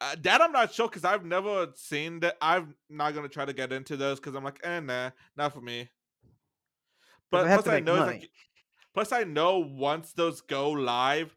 uh, 0.00 0.16
that 0.22 0.40
i'm 0.40 0.52
not 0.52 0.72
sure 0.72 0.88
because 0.88 1.04
i've 1.04 1.24
never 1.24 1.68
seen 1.74 2.20
that 2.20 2.36
i'm 2.42 2.74
not 2.90 3.14
going 3.14 3.26
to 3.26 3.32
try 3.32 3.44
to 3.44 3.52
get 3.52 3.72
into 3.72 3.96
those 3.96 4.18
because 4.20 4.34
i'm 4.34 4.44
like 4.44 4.60
eh 4.64 4.80
nah 4.80 5.10
not 5.36 5.52
for 5.52 5.60
me 5.60 5.88
but 7.30 7.44
plus 7.46 7.66
i 7.68 7.80
know 7.80 7.94
like 8.06 8.30
plus 8.94 9.12
i 9.12 9.24
know 9.24 9.58
once 9.58 10.12
those 10.12 10.40
go 10.42 10.70
live 10.70 11.34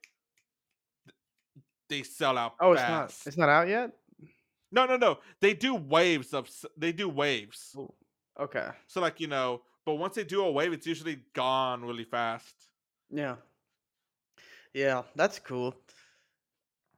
they 1.90 2.02
sell 2.04 2.38
out 2.38 2.56
Oh, 2.60 2.72
it's 2.74 2.82
not. 2.82 3.14
It's 3.28 3.38
not 3.38 3.50
out 3.50 3.68
yet. 3.68 3.92
no 4.72 4.86
no 4.86 4.98
no 4.98 5.20
they 5.40 5.54
do 5.54 5.76
waves 5.76 6.34
of 6.34 6.50
they 6.78 6.92
do 6.92 7.08
waves 7.08 7.76
Oh, 7.78 7.94
okay. 8.40 8.70
so 8.88 9.00
like 9.02 9.20
you 9.20 9.28
know 9.28 9.62
but 9.86 9.96
once 9.96 10.16
they 10.16 10.24
do 10.24 10.44
a 10.44 10.52
wave 10.52 10.74
it's 10.74 10.88
usually 10.88 11.16
gone 11.34 11.84
really 11.84 12.04
fast 12.06 12.70
Yeah. 13.10 13.38
Yeah, 14.74 15.04
that's 15.16 15.40
cool. 15.40 15.76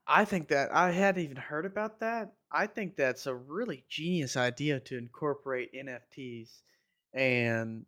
I 0.08 0.25
think 0.25 0.48
that 0.50 0.72
I 0.74 0.91
hadn't 0.91 1.24
even 1.24 1.38
heard 1.38 1.65
about 1.65 2.00
that. 2.00 2.34
I 2.51 2.67
think 2.67 2.96
that's 2.96 3.27
a 3.27 3.36
really 3.36 3.86
genius 3.89 4.38
idea 4.38 4.79
to 4.82 4.98
incorporate 4.98 5.70
NFTs 5.74 6.62
and 7.13 7.86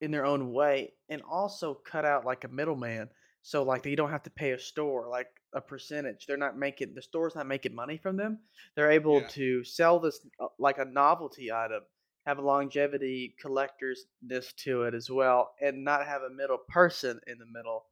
in 0.00 0.10
their 0.10 0.26
own 0.26 0.52
way 0.52 0.94
and 1.08 1.22
also 1.22 1.74
cut 1.74 2.04
out 2.04 2.24
like 2.24 2.44
a 2.44 2.48
middleman. 2.48 3.10
So 3.42 3.62
like 3.62 3.86
you 3.86 3.96
don't 3.96 4.10
have 4.10 4.22
to 4.24 4.30
pay 4.30 4.52
a 4.52 4.58
store 4.58 5.08
like 5.08 5.28
a 5.54 5.60
percentage. 5.60 6.26
They're 6.26 6.36
not 6.36 6.58
making 6.58 6.94
the 6.94 7.02
store's 7.02 7.34
not 7.34 7.46
making 7.46 7.74
money 7.74 7.98
from 7.98 8.16
them. 8.16 8.40
They're 8.76 8.90
able 8.92 9.22
Yeah, 9.22 9.28
to 9.28 9.64
sell 9.64 10.00
this 10.00 10.26
uh, 10.40 10.48
like 10.58 10.78
a 10.78 10.84
novelty 10.84 11.52
item, 11.52 11.82
have 12.26 12.38
a 12.38 12.42
longevity 12.42 13.34
collector's-ness 13.40 14.52
to 14.54 14.84
it 14.84 14.94
as 14.94 15.10
well, 15.10 15.54
and 15.60 15.84
not 15.84 16.06
have 16.06 16.22
a 16.22 16.30
middle 16.30 16.58
person 16.68 17.20
in 17.26 17.38
the 17.38 17.46
middle 17.46 17.86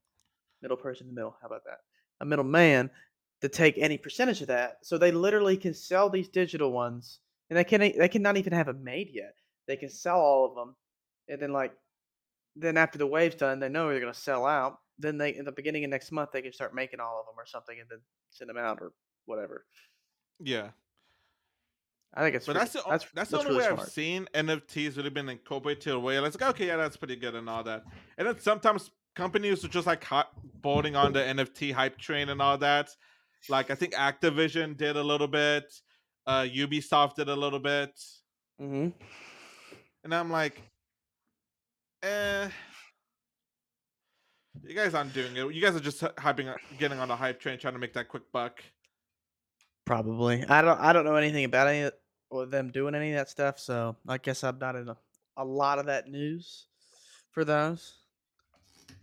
Middle 0.62 0.76
person 0.76 1.08
in 1.08 1.14
the 1.14 1.20
middle, 1.20 1.36
how 1.40 1.48
about 1.48 1.64
that? 1.64 1.78
A 2.20 2.24
middle 2.24 2.44
man 2.44 2.88
to 3.40 3.48
take 3.48 3.76
any 3.76 3.98
percentage 3.98 4.40
of 4.42 4.46
that. 4.46 4.78
So 4.84 4.96
they 4.96 5.10
literally 5.10 5.56
can 5.56 5.74
sell 5.74 6.08
these 6.08 6.28
digital 6.28 6.70
ones, 6.70 7.18
and 7.50 7.58
they 7.58 7.64
can 7.64 7.80
they 7.80 8.08
cannot 8.08 8.36
even 8.36 8.52
have 8.52 8.66
them 8.66 8.84
made 8.84 9.08
yet. 9.12 9.34
They 9.66 9.76
can 9.76 9.88
sell 9.90 10.20
all 10.20 10.44
of 10.46 10.54
them, 10.54 10.76
and 11.28 11.42
then 11.42 11.52
like 11.52 11.72
then 12.54 12.76
after 12.76 12.96
the 12.96 13.06
wave's 13.08 13.34
done, 13.34 13.58
they 13.58 13.68
know 13.68 13.88
they're 13.88 13.98
gonna 13.98 14.14
sell 14.14 14.46
out. 14.46 14.78
Then 14.98 15.18
they 15.18 15.34
in 15.34 15.44
the 15.44 15.50
beginning 15.52 15.82
of 15.84 15.90
next 15.90 16.12
month 16.12 16.30
they 16.32 16.42
can 16.42 16.52
start 16.52 16.74
making 16.76 17.00
all 17.00 17.18
of 17.18 17.26
them 17.26 17.34
or 17.36 17.46
something, 17.46 17.76
and 17.80 17.88
then 17.90 18.00
send 18.30 18.48
them 18.48 18.58
out 18.58 18.78
or 18.80 18.92
whatever. 19.26 19.66
yeah. 20.38 20.70
I 22.14 22.22
think 22.22 22.36
it's 22.36 22.46
But 22.46 22.54
that's 22.54 22.72
the 22.74 22.82
that's 22.88 23.06
that's 23.14 23.30
the 23.30 23.38
only 23.38 23.52
really 23.52 23.62
way 23.62 23.68
I've 23.68 23.88
seen 23.88 24.28
NFTs 24.34 24.96
really 24.98 25.10
been 25.10 25.28
incorporated 25.30 25.82
to 25.84 25.94
a 25.94 25.98
way. 25.98 26.18
Like, 26.20 26.40
okay, 26.40 26.66
yeah, 26.66 26.76
that's 26.76 26.96
pretty 26.96 27.16
good 27.16 27.34
and 27.34 27.48
all 27.48 27.64
that. 27.64 27.84
And 28.18 28.28
then 28.28 28.38
sometimes 28.38 28.90
companies 29.16 29.64
are 29.64 29.68
just 29.68 29.86
like 29.86 30.04
boarding 30.60 30.94
on 30.94 31.12
the 31.12 31.20
NFT 31.20 31.72
hype 31.72 31.96
train 31.98 32.28
and 32.28 32.42
all 32.42 32.58
that. 32.58 32.90
Like, 33.48 33.70
I 33.70 33.74
think 33.74 33.94
Activision 33.94 34.76
did 34.76 34.96
a 34.96 35.02
little 35.02 35.26
bit, 35.26 35.72
uh, 36.26 36.42
Ubisoft 36.42 37.14
did 37.16 37.28
a 37.28 37.34
little 37.34 37.58
bit, 37.58 37.98
Mhm. 38.60 38.92
and 40.04 40.14
I'm 40.14 40.30
like, 40.30 40.60
eh, 42.02 42.48
you 44.62 44.74
guys 44.74 44.94
aren't 44.94 45.12
doing 45.12 45.34
it. 45.36 45.54
You 45.54 45.60
guys 45.62 45.74
are 45.74 45.80
just 45.80 46.02
hyping, 46.02 46.54
getting 46.78 46.98
on 47.00 47.08
the 47.08 47.16
hype 47.16 47.40
train, 47.40 47.58
trying 47.58 47.74
to 47.74 47.80
make 47.80 47.94
that 47.94 48.08
quick 48.08 48.30
buck. 48.32 48.62
Probably. 49.84 50.44
I 50.44 50.62
don't 50.62 50.78
I 50.78 50.92
don't 50.92 51.04
know 51.04 51.16
anything 51.16 51.44
about 51.44 51.66
any 51.66 51.90
them 52.50 52.70
doing 52.70 52.94
any 52.94 53.12
of 53.12 53.16
that 53.16 53.28
stuff, 53.28 53.58
so 53.58 53.96
I 54.08 54.18
guess 54.18 54.42
I'm 54.44 54.58
not 54.58 54.76
in 54.76 54.88
a, 54.88 54.96
a 55.36 55.44
lot 55.44 55.78
of 55.78 55.86
that 55.86 56.08
news 56.08 56.66
for 57.30 57.44
those. 57.44 57.94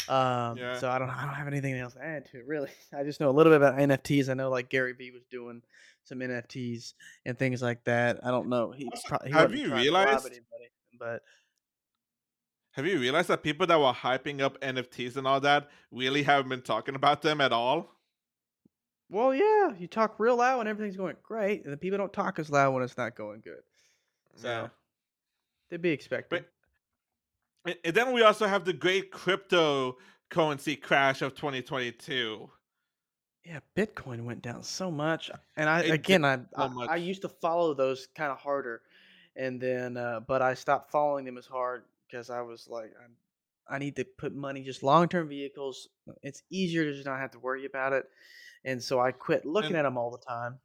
Um, 0.07 0.57
Yeah. 0.57 0.77
so 0.79 0.89
I 0.89 0.97
don't 0.99 1.09
I 1.09 1.25
don't 1.25 1.33
have 1.35 1.47
anything 1.47 1.75
else 1.75 1.93
to 1.93 2.03
add 2.03 2.25
to 2.31 2.37
it 2.39 2.47
really. 2.47 2.69
I 2.97 3.03
just 3.03 3.19
know 3.19 3.29
a 3.29 3.31
little 3.31 3.51
bit 3.51 3.57
about 3.61 3.77
NFTs. 3.77 4.29
I 4.29 4.33
know 4.33 4.49
like 4.49 4.69
Gary 4.69 4.93
Vee 4.93 5.11
was 5.11 5.23
doing 5.29 5.61
some 6.03 6.19
NFTs 6.19 6.93
and 7.25 7.37
things 7.37 7.61
like 7.61 7.83
that. 7.83 8.19
I 8.23 8.31
don't 8.31 8.49
know. 8.49 8.71
He 8.71 8.89
probably 9.07 9.29
he 9.29 9.33
have 9.33 9.51
you 9.53 9.67
trying 9.67 9.83
to 9.85 9.91
rob 9.91 10.03
realized? 10.03 10.25
anybody, 10.25 10.69
but 10.99 11.21
Have 12.71 12.85
you 12.87 12.99
realized 12.99 13.27
that 13.27 13.43
people 13.43 13.67
that 13.67 13.79
were 13.79 13.93
hyping 13.93 14.41
up 14.41 14.59
NFTs 14.61 15.17
and 15.17 15.27
all 15.27 15.39
that 15.41 15.69
really 15.91 16.23
haven't 16.23 16.49
been 16.49 16.61
talking 16.61 16.95
about 16.95 17.21
them 17.21 17.41
at 17.41 17.51
all? 17.53 17.93
Well, 19.09 19.33
yeah, 19.33 19.71
you 19.77 19.87
talk 19.87 20.15
real 20.19 20.37
loud 20.37 20.59
when 20.59 20.67
everything's 20.67 20.97
going 20.97 21.15
great, 21.23 21.63
and 21.63 21.73
the 21.73 21.77
people 21.77 21.97
don't 21.97 22.13
talk 22.13 22.39
as 22.39 22.49
loud 22.49 22.73
when 22.73 22.83
it's 22.83 22.97
not 22.97 23.15
going 23.15 23.41
good. 23.41 23.61
Yeah. 24.43 24.67
they'd 25.69 25.81
be 25.81 25.89
expected. 25.89 26.45
But 27.63 27.77
and 27.83 27.95
then 27.95 28.13
we 28.13 28.21
also 28.21 28.47
have 28.47 28.65
the 28.65 28.73
great 28.73 29.11
crypto 29.11 29.97
currency 30.29 30.75
crash 30.75 31.21
of 31.21 31.35
2022. 31.35 32.49
Yeah, 33.45 33.59
Bitcoin 33.75 34.25
went 34.25 34.41
down 34.41 34.63
so 34.63 34.91
much, 34.91 35.31
and 35.57 35.69
I 35.69 35.81
It 35.81 35.91
again, 35.91 36.23
I 36.23 36.37
so 36.55 36.81
I, 36.81 36.93
I 36.93 36.95
used 36.97 37.23
to 37.23 37.29
follow 37.29 37.73
those 37.73 38.07
kind 38.15 38.31
of 38.31 38.37
harder, 38.37 38.81
and 39.35 39.59
then 39.59 39.97
uh, 39.97 40.19
but 40.19 40.41
I 40.41 40.53
stopped 40.53 40.91
following 40.91 41.25
them 41.25 41.37
as 41.37 41.47
hard 41.47 41.83
because 42.07 42.29
I 42.29 42.41
was 42.41 42.67
like, 42.69 42.91
I'm, 43.03 43.13
I 43.67 43.79
need 43.79 43.95
to 43.95 44.05
put 44.05 44.35
money 44.35 44.61
just 44.61 44.83
long 44.83 45.07
term 45.07 45.29
vehicles. 45.29 45.89
It's 46.21 46.43
easier 46.49 46.85
to 46.85 46.93
just 46.93 47.05
not 47.05 47.19
have 47.19 47.31
to 47.31 47.39
worry 47.39 47.65
about 47.65 47.93
it, 47.93 48.05
and 48.65 48.81
so 48.81 48.99
I 48.99 49.11
quit 49.11 49.45
looking 49.45 49.71
And 49.71 49.77
at 49.77 49.83
them 49.83 49.97
all 49.97 50.11
the 50.11 50.25
time. 50.25 50.59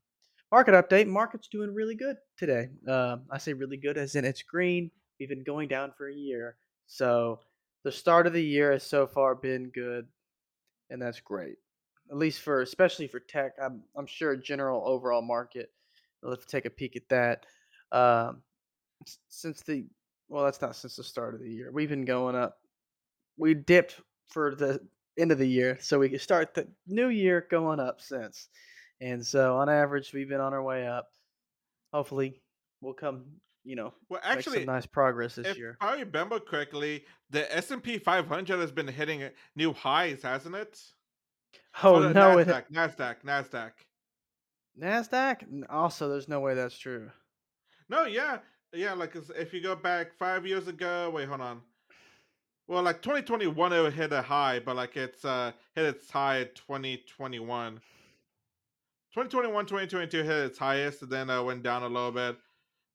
Market 0.50 0.74
update: 0.74 1.06
market's 1.06 1.48
doing 1.48 1.74
really 1.74 1.94
good 1.94 2.16
today. 2.36 2.68
Um, 2.88 3.22
I 3.30 3.38
say 3.38 3.52
really 3.52 3.76
good 3.76 3.98
as 3.98 4.14
in 4.14 4.24
it's 4.24 4.42
green. 4.42 4.90
We've 5.18 5.28
been 5.28 5.44
going 5.44 5.68
down 5.68 5.92
for 5.96 6.08
a 6.08 6.14
year, 6.14 6.56
so 6.86 7.40
the 7.82 7.92
start 7.92 8.26
of 8.26 8.32
the 8.32 8.42
year 8.44 8.72
has 8.72 8.82
so 8.82 9.06
far 9.06 9.34
been 9.34 9.70
good 9.70 10.06
and 10.90 11.00
that's 11.00 11.20
great. 11.20 11.56
At 12.10 12.16
least 12.16 12.40
for 12.40 12.60
especially 12.60 13.08
for 13.08 13.20
tech, 13.20 13.52
I'm 13.62 13.82
I'm 13.96 14.06
sure 14.06 14.36
general 14.36 14.86
overall 14.86 15.22
market. 15.22 15.70
Let's 16.22 16.46
take 16.46 16.64
a 16.64 16.70
peek 16.70 16.96
at 16.96 17.08
that. 17.08 17.46
Um, 17.92 18.42
since 19.28 19.62
the 19.62 19.86
well, 20.28 20.44
that's 20.44 20.60
not 20.60 20.76
since 20.76 20.96
the 20.96 21.04
start 21.04 21.34
of 21.34 21.40
the 21.40 21.50
year. 21.50 21.70
We've 21.72 21.88
been 21.88 22.04
going 22.04 22.36
up. 22.36 22.58
We 23.36 23.54
dipped 23.54 24.00
for 24.28 24.54
the 24.54 24.80
end 25.18 25.32
of 25.32 25.38
the 25.38 25.48
year, 25.48 25.78
so 25.80 25.98
we 25.98 26.08
can 26.08 26.18
start 26.18 26.54
the 26.54 26.66
new 26.86 27.08
year 27.08 27.46
going 27.50 27.80
up 27.80 28.00
since. 28.00 28.48
And 29.00 29.24
so 29.24 29.56
on 29.56 29.68
average, 29.68 30.12
we've 30.12 30.28
been 30.28 30.40
on 30.40 30.54
our 30.54 30.62
way 30.62 30.86
up. 30.86 31.08
Hopefully, 31.92 32.40
we'll 32.80 32.94
come. 32.94 33.24
You 33.66 33.76
know, 33.76 33.94
well, 34.10 34.20
make 34.20 34.42
some 34.42 34.52
actually, 34.52 34.64
nice 34.66 34.84
progress 34.84 35.36
this 35.36 35.46
if 35.46 35.56
year. 35.56 35.78
If 35.80 35.86
I 35.88 35.98
remember 36.00 36.38
correctly, 36.38 37.04
the 37.30 37.50
S&P 37.56 37.96
500 37.96 38.60
has 38.60 38.70
been 38.70 38.86
hitting 38.86 39.22
uh, 39.22 39.30
new 39.56 39.72
highs, 39.72 40.20
hasn't 40.22 40.54
it? 40.54 40.78
Oh, 41.82 41.94
Oh 41.96 42.12
no, 42.12 42.38
it 42.38 42.46
Nasdaq, 42.46 42.64
Nasdaq, 42.70 43.16
Nasdaq. 43.24 43.70
Nasdaq. 44.78 45.42
N- 45.44 45.64
Also, 45.70 46.08
there's 46.10 46.28
no 46.28 46.40
way 46.40 46.54
that's 46.54 46.76
true. 46.78 47.10
No, 47.88 48.04
yeah, 48.04 48.38
yeah. 48.72 48.92
Like 48.92 49.16
if 49.36 49.54
you 49.54 49.62
go 49.62 49.74
back 49.74 50.12
five 50.18 50.46
years 50.46 50.68
ago, 50.68 51.10
wait, 51.10 51.28
hold 51.28 51.40
on. 51.40 51.62
Well, 52.66 52.82
like 52.82 53.02
2021, 53.02 53.72
it 53.72 53.92
hit 53.92 54.12
a 54.12 54.22
high, 54.22 54.58
but 54.58 54.76
like 54.76 54.96
it's 54.96 55.24
uh 55.24 55.52
hit 55.74 55.84
its 55.84 56.10
high 56.10 56.40
at 56.40 56.54
2021. 56.56 57.74
2021, 59.14 59.66
2022 59.66 60.22
hit 60.22 60.36
its 60.46 60.58
highest, 60.58 61.02
and 61.02 61.10
then 61.10 61.30
uh, 61.30 61.42
went 61.42 61.62
down 61.62 61.82
a 61.82 61.88
little 61.88 62.10
bit. 62.10 62.36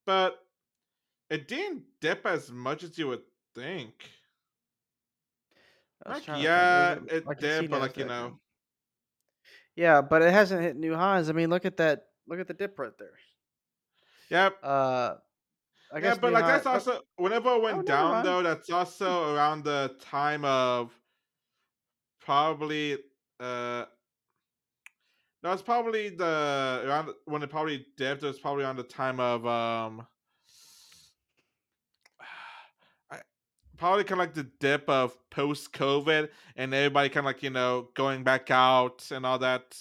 But 0.06 0.40
it 1.30 1.48
didn't 1.48 1.84
dip 2.02 2.26
as 2.26 2.52
much 2.52 2.84
as 2.84 2.98
you 2.98 3.08
would 3.08 3.22
think. 3.56 3.94
Like, 6.06 6.24
to 6.24 6.32
think. 6.32 6.44
Yeah, 6.44 6.96
it 7.08 7.24
see 7.26 7.36
did, 7.40 7.70
but 7.70 7.82
like 7.82 7.98
you 7.98 8.06
know, 8.06 8.30
now. 8.30 8.40
Yeah, 9.76 10.02
but 10.02 10.24
it 10.24 10.34
hasn't 10.34 10.62
hit 10.62 10.76
new 10.76 10.96
highs. 10.96 11.30
I 11.30 11.34
mean, 11.34 11.50
look 11.50 11.66
at 11.66 11.78
that. 11.78 12.08
Look 12.28 12.40
at 12.40 12.48
the 12.48 12.54
dip 12.54 12.78
right 12.80 12.92
there. 12.98 13.18
Yep. 14.30 14.58
Uh, 14.64 15.16
I 15.92 16.00
yeah. 16.00 16.16
But 16.16 16.34
like 16.34 16.46
that's 16.46 16.66
Oh, 16.66 16.72
also 16.74 17.02
whenever 17.18 17.50
it 17.56 17.60
oh, 17.60 17.60
went 17.62 17.78
never 17.78 17.84
down 17.84 18.24
though, 18.24 18.44
that's 18.44 18.70
also 18.70 19.34
around 19.36 19.64
the 19.64 19.96
time 20.00 20.46
of 20.46 20.94
probably 22.20 22.94
uh 23.40 23.86
that 25.42 25.52
was 25.52 25.62
probably 25.62 26.10
the 26.10 26.84
around 26.86 27.10
when 27.26 27.44
it 27.44 27.50
probably 27.50 27.86
dipped. 27.98 28.24
It 28.24 28.28
was 28.28 28.40
probably 28.40 28.64
around 28.64 28.78
the 28.78 28.84
time 28.84 29.20
of 29.20 29.46
um 29.48 30.08
I, 33.12 33.22
probably 33.78 34.04
kind 34.04 34.22
of 34.22 34.28
like 34.28 34.34
the 34.36 34.44
dip 34.60 34.90
of 34.90 35.18
post 35.30 35.74
COVID 35.74 36.30
and 36.56 36.74
everybody 36.74 37.10
kind 37.10 37.20
of 37.20 37.26
like 37.26 37.44
you 37.44 37.50
know 37.52 37.90
going 37.96 38.24
back 38.24 38.52
out 38.52 39.10
and 39.12 39.26
all 39.26 39.40
that, 39.40 39.78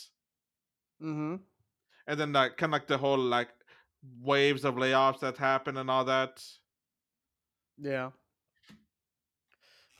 Mm-hmm. 1.02 1.36
and 2.06 2.20
then 2.20 2.32
like 2.32 2.56
kind 2.56 2.70
of 2.70 2.72
like 2.72 2.86
the 2.88 2.98
whole 2.98 3.18
like 3.18 3.50
waves 4.20 4.64
of 4.64 4.74
layoffs 4.76 5.20
that 5.20 5.36
happen 5.36 5.76
and 5.76 5.90
all 5.90 6.04
that. 6.04 6.42
Yeah. 7.80 8.10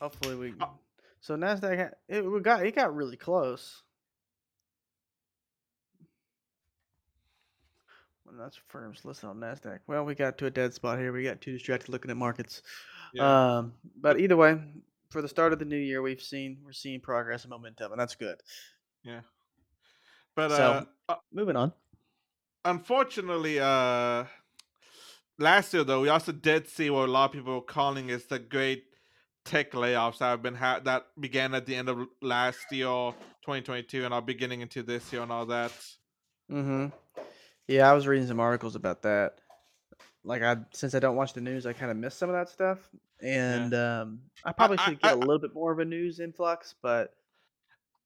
Hopefully 0.01 0.35
we. 0.37 0.55
Uh, 0.61 0.67
So 1.21 1.37
Nasdaq, 1.37 1.93
it 2.09 2.25
we 2.25 2.41
got 2.41 2.65
it 2.65 2.75
got 2.75 2.95
really 2.95 3.17
close. 3.17 3.83
Well, 8.25 8.37
that's 8.39 8.59
firms 8.69 9.05
listed 9.05 9.29
on 9.29 9.39
Nasdaq. 9.39 9.81
Well, 9.87 10.05
we 10.05 10.15
got 10.15 10.39
to 10.39 10.47
a 10.47 10.51
dead 10.51 10.75
spot 10.75 10.99
here. 10.99 11.13
We 11.13 11.25
got 11.25 11.41
too 11.41 11.53
distracted 11.53 11.89
looking 11.91 12.11
at 12.11 12.17
markets. 12.17 12.63
yeah, 13.15 13.57
Um, 13.59 13.73
but 14.01 14.21
either 14.21 14.37
way, 14.37 14.61
for 15.11 15.23
the 15.23 15.29
start 15.29 15.53
of 15.53 15.59
the 15.59 15.65
new 15.65 15.79
year, 15.79 16.03
we've 16.03 16.21
seen 16.23 16.59
we're 16.65 16.73
seeing 16.73 17.01
progress 17.01 17.45
and 17.45 17.51
momentum, 17.51 17.93
and 17.93 18.01
that's 18.01 18.15
good. 18.15 18.37
yeah, 19.03 19.21
but 20.37 20.53
uh, 20.53 20.57
So 20.57 20.87
uh 21.09 21.17
moving 21.33 21.57
on. 21.57 21.73
Unfortunately, 22.71 23.59
uh, 23.61 24.25
last 25.39 25.73
year 25.75 25.85
though, 25.85 26.01
we 26.01 26.09
also 26.09 26.33
did 26.33 26.69
see 26.69 26.91
what 26.91 27.09
a 27.09 27.13
lot 27.13 27.27
of 27.27 27.33
people 27.33 27.55
were 27.55 27.61
calling 27.61 28.09
is 28.11 28.27
the 28.27 28.39
great 28.39 28.85
tech 29.45 29.73
layoffs 29.73 30.19
that 30.19 30.27
have 30.27 30.43
been 30.43 30.55
ha- 30.55 30.81
that 30.85 31.07
began 31.19 31.55
at 31.55 31.67
the 31.67 31.75
end 31.75 31.89
of 31.89 32.07
last 32.21 32.71
year, 32.71 32.87
2022, 32.87 34.05
and 34.05 34.13
are 34.13 34.23
beginning 34.23 34.61
into 34.61 34.83
this 34.83 35.13
year 35.13 35.23
and 35.23 35.33
all 35.33 35.47
that. 35.47 35.73
Mm-hmm. 36.51 36.87
Yeah, 37.67 37.91
I 37.91 37.95
was 37.95 38.07
reading 38.07 38.27
some 38.27 38.41
articles 38.41 38.77
about 38.77 39.03
that. 39.03 39.41
Like 40.25 40.43
I 40.43 40.57
since 40.73 40.95
I 40.95 40.99
don't 40.99 41.17
watch 41.17 41.33
the 41.33 41.41
news, 41.41 41.65
I 41.67 41.73
kind 41.73 41.91
of 41.91 41.97
miss 41.97 42.15
some 42.15 42.29
of 42.29 42.35
that 42.35 42.49
stuff. 42.49 42.79
Yeah, 43.23 43.55
And 43.55 43.75
um, 43.75 44.21
I 44.45 44.53
probably 44.53 44.79
I, 44.79 44.85
should 44.85 45.01
get 45.01 45.13
a 45.13 45.15
I 45.15 45.19
little 45.19 45.39
bit 45.39 45.55
more 45.55 45.73
of 45.73 45.79
a 45.79 45.85
news 45.85 46.21
influx, 46.21 46.75
but 46.83 47.15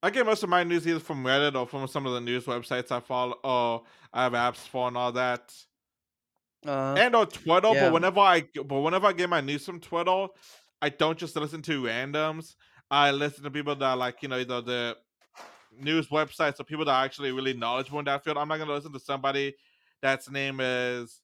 I 0.02 0.10
get 0.10 0.26
most 0.26 0.42
of 0.42 0.48
my 0.48 0.64
news 0.64 0.86
either 0.86 0.98
from 0.98 1.22
Reddit 1.24 1.54
or 1.54 1.66
from 1.66 1.86
some 1.86 2.06
of 2.06 2.12
the 2.12 2.20
news 2.20 2.44
websites 2.46 2.90
I 2.90 3.00
follow 3.00 3.38
or 3.44 3.84
I 4.12 4.24
have 4.24 4.32
apps 4.32 4.66
for 4.66 4.88
and 4.88 4.96
all 4.96 5.12
that. 5.12 5.54
Uh, 6.66 6.94
And 6.98 7.14
on 7.14 7.28
Twitter, 7.28 7.68
yeah. 7.72 7.84
but 7.86 7.92
whenever 7.92 8.20
I 8.20 8.42
but 8.64 8.80
whenever 8.80 9.06
I 9.06 9.12
get 9.12 9.28
my 9.30 9.40
news 9.40 9.64
from 9.64 9.80
Twitter, 9.80 10.26
I 10.80 10.88
don't 10.88 11.18
just 11.18 11.36
listen 11.36 11.62
to 11.62 11.82
randoms. 11.82 12.56
I 12.90 13.10
listen 13.12 13.44
to 13.44 13.50
people 13.50 13.74
that 13.76 13.84
are 13.84 13.96
like, 13.96 14.22
you 14.22 14.28
know, 14.28 14.38
either 14.38 14.60
the 14.60 14.96
news 15.76 16.08
websites 16.08 16.60
or 16.60 16.64
people 16.64 16.84
that 16.84 16.92
are 16.92 17.04
actually 17.04 17.32
really 17.32 17.54
knowledgeable 17.54 18.00
in 18.00 18.04
that 18.06 18.24
field. 18.24 18.38
I'm 18.38 18.48
not 18.48 18.58
gonna 18.58 18.72
listen 18.72 18.92
to 18.92 19.00
somebody 19.00 19.54
that's 20.02 20.28
name 20.30 20.58
is 20.60 21.20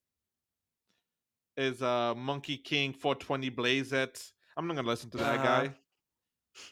is 1.57 1.83
uh 1.83 2.15
Monkey 2.15 2.57
King 2.57 2.93
420 2.93 3.49
Blaze 3.51 3.93
it. 3.93 4.23
I'm 4.57 4.67
not 4.69 4.77
gonna 4.77 4.89
listen 4.89 5.11
to 5.11 5.19
that 5.19 5.41
Uh-huh. 5.41 5.69
guy. 5.69 5.75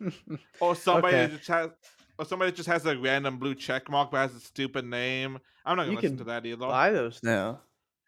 Or 0.60 0.75
somebody 0.75 1.16
Okay. 1.16 1.36
just 1.36 1.48
has 1.48 1.70
or 2.18 2.25
somebody 2.25 2.50
that 2.50 2.56
just 2.56 2.68
has 2.68 2.85
a 2.87 2.96
random 2.96 3.38
blue 3.38 3.54
check 3.54 3.90
mark 3.90 4.11
but 4.11 4.18
has 4.18 4.35
a 4.35 4.40
stupid 4.40 4.85
name. 4.85 5.38
I'm 5.64 5.76
not 5.76 5.85
gonna 5.85 5.90
You 5.92 5.96
listen 5.96 6.11
can 6.11 6.18
to 6.18 6.25
that 6.25 6.46
either. 6.46 6.66
buy 6.66 6.90
those 6.90 7.20
now. 7.23 7.61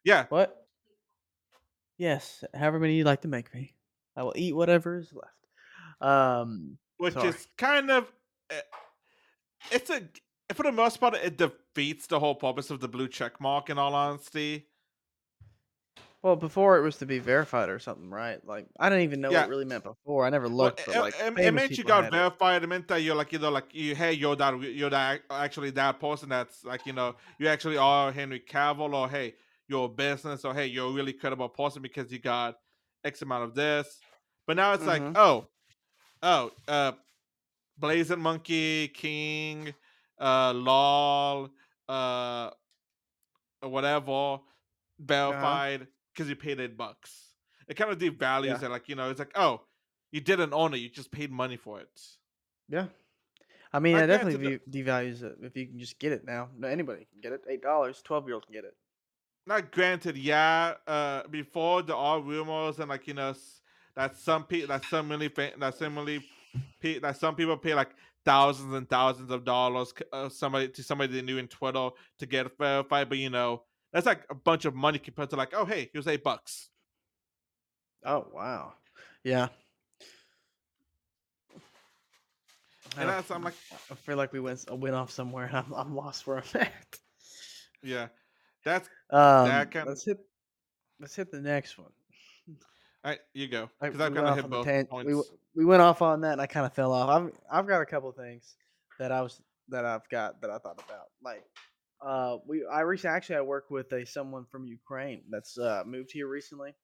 Yeah. 0.05 0.27
What? 0.29 0.67
Yes, 1.97 2.45
however 2.55 2.79
many 2.79 2.95
you'd 2.95 3.07
like 3.07 3.23
to 3.23 3.29
make 3.29 3.53
me. 3.53 3.75
I 4.17 4.23
will 4.23 4.35
eat 4.37 4.55
whatever 4.55 4.99
is 4.99 5.13
left. 5.13 5.35
Um, 6.01 6.79
Which 6.99 7.15
sorry. 7.15 7.29
is 7.31 7.49
kind 7.57 7.91
of 7.91 8.11
eh, 8.51 8.61
it's 9.73 9.91
a 9.91 10.03
for 10.55 10.63
the 10.63 10.73
most 10.73 10.99
part 11.01 11.15
it 11.15 11.37
defeats 11.37 12.07
the 12.07 12.21
whole 12.21 12.37
purpose 12.37 12.71
of 12.71 12.79
the 12.81 12.87
blue 12.89 13.09
check 13.09 13.41
mark 13.41 13.69
in 13.69 13.79
all 13.79 13.95
honesty. 13.95 14.68
Well, 16.23 16.37
before 16.37 16.77
it 16.79 16.83
was 16.83 16.97
to 16.99 17.07
be 17.07 17.19
verified 17.21 17.69
or 17.69 17.79
something, 17.79 18.11
right? 18.11 18.45
Like 18.45 18.69
I 18.79 18.89
didn't 18.89 19.05
even 19.05 19.21
know 19.21 19.33
what 19.33 19.45
it 19.45 19.49
really 19.49 19.65
meant 19.65 19.85
before. 19.85 20.25
I 20.27 20.31
never 20.31 20.49
looked, 20.49 20.85
it, 20.87 20.87
but 20.87 20.97
like 20.97 21.15
it, 21.37 21.39
it 21.41 21.55
meant 21.55 21.79
you 21.79 21.85
got 21.85 22.11
had 22.11 22.15
it. 22.15 22.25
verified. 22.25 22.63
It 22.63 22.67
meant 22.67 22.89
that 22.89 22.99
you're 23.03 23.15
like 23.17 23.33
either 23.33 23.51
like 23.51 23.75
you, 23.75 23.95
hey, 23.95 24.13
you're 24.13 24.37
that 24.37 24.61
you're 24.61 24.91
that 24.91 25.23
actually 25.31 25.71
that 25.71 26.01
person 26.01 26.29
that's 26.29 26.65
like 26.65 26.87
you 26.87 26.93
know 26.93 27.17
you 27.39 27.49
actually 27.49 27.77
are 27.77 28.11
Henry 28.13 28.41
Cavill, 28.41 28.95
or 28.95 29.09
hey, 29.09 29.35
you're 29.69 29.87
a 29.87 29.89
business, 29.89 30.45
or 30.45 30.55
hey, 30.55 30.67
you're 30.67 30.89
a 30.91 30.93
really 30.93 31.13
credible 31.13 31.49
person 31.49 31.83
because 31.83 32.11
you 32.13 32.19
got 32.19 32.57
X 33.05 33.23
amount 33.23 33.45
of 33.45 33.55
this. 33.55 34.01
But 34.47 34.57
now 34.57 34.73
it's 34.73 34.87
like, 34.87 35.05
Mhm. 35.05 35.15
oh, 35.15 35.47
oh, 36.23 36.53
uh, 36.69 36.93
Blazing 37.79 38.21
Monkey 38.21 38.89
King, 38.89 39.75
uh, 40.21 40.53
lol, 40.55 41.51
uh, 41.89 42.51
whatever, 43.63 44.39
verified 44.99 45.89
because 46.19 46.29
you 46.29 46.35
paid 46.37 46.59
eight 46.59 46.77
bucks. 46.77 47.35
It 47.69 47.75
kind 47.75 47.91
of 47.93 47.99
devalues 47.99 48.61
Yeah. 48.61 48.65
it. 48.67 48.71
Like 48.71 48.89
you 48.89 48.97
know, 48.97 49.09
it's 49.11 49.21
like, 49.21 49.33
oh, 49.37 49.61
you 50.11 50.21
didn't 50.21 50.53
own 50.53 50.75
it, 50.75 50.79
you 50.79 50.89
just 50.89 51.13
paid 51.13 51.31
money 51.31 51.57
for 51.57 51.81
it. 51.81 52.01
Yeah. 52.69 52.87
I 53.73 53.79
mean, 53.79 53.97
I 53.97 54.05
it 54.05 54.07
definitely 54.09 54.59
devalues 54.69 55.23
it 55.23 55.37
if 55.43 55.57
you 55.57 55.67
can 55.67 55.79
just 55.79 55.99
get 55.99 56.13
it 56.13 56.25
now. 56.25 56.49
No, 56.59 56.67
anybody 56.69 57.07
can 57.13 57.21
get 57.21 57.33
it. 57.33 57.43
Eight 57.49 57.63
dollars, 57.63 58.03
twelve 58.03 58.27
year 58.27 58.35
old 58.35 58.47
can 58.47 58.55
get 58.55 58.65
it. 58.65 58.75
Not 59.47 59.71
granted, 59.71 60.17
yeah. 60.17 60.75
Uh, 60.87 61.27
before 61.29 61.83
there 61.83 61.97
are 61.97 62.21
rumors 62.21 62.79
and 62.81 62.89
like 62.89 63.07
you 63.07 63.15
know 63.15 63.35
that 63.95 64.17
some 64.17 64.45
people 64.45 64.69
that 64.69 64.85
some 64.87 65.09
really 65.11 65.29
fa- 65.29 65.53
that 65.59 65.77
similarly 65.77 66.25
pe- 66.81 66.99
that 66.99 67.17
some 67.17 67.35
people 67.37 67.57
pay 67.57 67.75
like 67.75 67.91
thousands 68.25 68.75
and 68.75 68.89
thousands 68.89 69.31
of 69.31 69.45
dollars 69.45 69.95
uh, 70.13 70.29
somebody 70.29 70.69
to 70.69 70.83
somebody 70.83 71.13
they 71.13 71.23
knew 71.23 71.39
in 71.39 71.49
Twitter 71.49 71.91
to 72.19 72.27
get 72.27 72.57
verified, 72.59 73.09
but 73.09 73.19
you 73.19 73.31
know 73.31 73.63
that's 73.93 74.07
like 74.07 74.23
a 74.31 74.35
bunch 74.35 74.65
of 74.65 74.75
money 74.75 74.99
compared 74.99 75.31
to 75.31 75.37
like 75.37 75.53
oh 75.55 75.65
hey 75.65 75.91
here's 75.93 76.07
eight 76.07 76.23
bucks. 76.25 76.69
Oh 78.05 78.27
wow. 78.33 78.75
Yeah. 79.25 79.49
I 82.97 83.01
And 83.03 83.09
that's 83.11 83.31
I'm 83.31 83.43
like 83.45 83.55
I 83.91 83.95
feel 83.95 84.17
like 84.17 84.33
we 84.33 84.41
went 84.41 84.65
went 84.71 84.95
off 84.95 85.11
somewhere. 85.11 85.47
and 85.47 85.57
I'm 85.57 85.73
I'm 85.75 85.95
lost 85.95 86.27
where 86.27 86.39
I'm 86.39 86.61
at. 86.63 86.99
yeah, 87.83 88.09
that's 88.65 88.89
Um, 89.11 89.67
kind- 89.67 89.87
let's 89.89 90.05
hit 90.05 90.19
let's 91.01 91.15
hit 91.15 91.31
the 91.31 91.41
next 91.41 91.79
one. 91.79 91.93
All 93.05 93.13
right, 93.13 93.21
you 93.35 93.47
go 93.47 93.71
because 93.81 93.99
we 93.99 94.05
I've 94.05 94.13
went 94.13 94.27
kind 94.27 94.27
of 94.27 94.31
off 94.31 94.37
hit 94.37 94.45
on 94.45 94.51
both 94.51 94.91
points. 94.91 95.29
we 95.55 95.63
we 95.63 95.65
went 95.65 95.83
off 95.83 96.03
on 96.03 96.23
that, 96.23 96.33
and 96.33 96.41
I 96.41 96.47
kind 96.47 96.67
of 96.67 96.73
fell 96.73 96.93
off. 96.93 97.09
I've 97.09 97.33
I've 97.51 97.67
got 97.67 97.81
a 97.81 97.87
couple 97.87 98.11
things 98.13 98.57
that 98.99 99.13
I 99.13 99.21
was 99.23 99.41
that 99.69 99.85
I've 99.85 100.09
got 100.09 100.41
that 100.41 100.51
I 100.51 100.59
thought 100.59 100.83
about. 100.85 101.07
Like, 101.23 101.45
uh, 102.01 102.39
we 102.47 102.65
I 102.67 102.81
recently 102.83 103.17
actually 103.17 103.37
I 103.37 103.41
work 103.43 103.71
with 103.71 103.93
a 103.93 104.05
someone 104.07 104.47
from 104.47 104.67
Ukraine 104.67 105.25
that's 105.31 105.59
uh 105.59 105.85
moved 105.87 106.13
here 106.13 106.29
recently. 106.29 106.75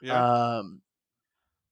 yeah, 0.00 0.24
Um, 0.24 0.82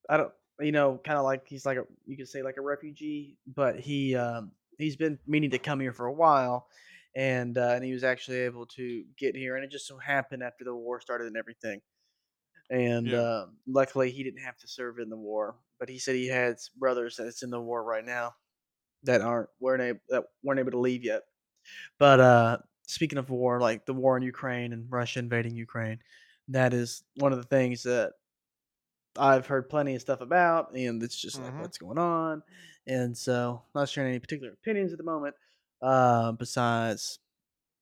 I 0.09 0.17
don't, 0.17 0.33
you 0.61 0.73
know, 0.73 0.99
kind 0.99 1.19
of 1.19 1.25
like 1.25 1.47
he's 1.49 1.67
like 1.67 1.79
a 1.79 1.85
you 2.07 2.17
could 2.17 2.29
say 2.29 2.43
like 2.43 2.57
a 2.57 2.63
refugee, 2.63 3.39
but 3.47 3.81
he 3.81 4.15
um 4.17 4.53
he's 4.79 4.97
been 4.97 5.19
meaning 5.27 5.51
to 5.51 5.59
come 5.59 5.81
here 5.81 5.93
for 5.93 6.07
a 6.07 6.13
while, 6.13 6.69
and 7.15 7.57
uh, 7.57 7.73
and 7.75 7.85
he 7.85 7.93
was 7.93 8.05
actually 8.05 8.39
able 8.39 8.67
to 8.67 9.05
get 9.17 9.35
here, 9.37 9.57
and 9.57 9.65
it 9.65 9.71
just 9.71 9.87
so 9.87 9.99
happened 9.99 10.43
after 10.43 10.65
the 10.65 10.75
war 10.75 11.01
started 11.01 11.27
and 11.27 11.37
everything. 11.37 11.81
And 12.71 13.13
Yeah. 13.13 13.15
uh, 13.15 13.49
luckily, 13.67 14.11
he 14.13 14.23
didn't 14.23 14.43
have 14.43 14.59
to 14.59 14.69
serve 14.69 14.99
in 14.99 15.11
the 15.11 15.17
war. 15.17 15.59
But 15.79 15.89
he 15.89 15.99
said 15.99 16.15
he 16.15 16.29
had 16.29 16.57
brothers 16.77 17.17
that's 17.17 17.43
in 17.43 17.51
the 17.51 17.61
war 17.61 17.83
right 17.85 18.05
now 18.05 18.35
that 19.05 19.23
aren't 19.23 19.51
weren't 19.61 19.83
able 19.83 20.01
that 20.11 20.25
weren't 20.43 20.61
able 20.61 20.73
to 20.73 20.81
leave 20.81 21.05
yet. 21.05 21.23
But 21.99 22.21
uh, 22.21 22.59
speaking 22.91 23.19
of 23.19 23.31
war, 23.31 23.61
like 23.61 23.87
the 23.87 23.95
war 23.95 24.17
in 24.17 24.23
Ukraine 24.23 24.73
and 24.73 24.91
Russia 24.91 25.19
invading 25.21 25.57
Ukraine, 25.57 26.01
that 26.49 26.75
is 26.75 27.05
one 27.17 27.33
of 27.33 27.39
the 27.39 27.45
things 27.47 27.85
that 27.85 28.15
I've 29.17 29.47
heard 29.47 29.69
plenty 29.69 29.95
of 29.95 30.01
stuff 30.01 30.21
about, 30.21 30.75
and 30.75 31.03
it's 31.03 31.21
just 31.21 31.41
like 31.41 31.55
Mhm. 31.55 31.59
what's 31.59 31.79
going 31.79 31.99
on. 31.99 32.43
And 32.87 33.17
so, 33.17 33.65
not 33.75 33.89
sharing 33.89 34.11
any 34.11 34.21
particular 34.21 34.53
opinions 34.53 34.93
at 34.93 34.99
the 34.99 35.05
moment. 35.05 35.35
Uh, 35.83 36.33
besides, 36.33 37.19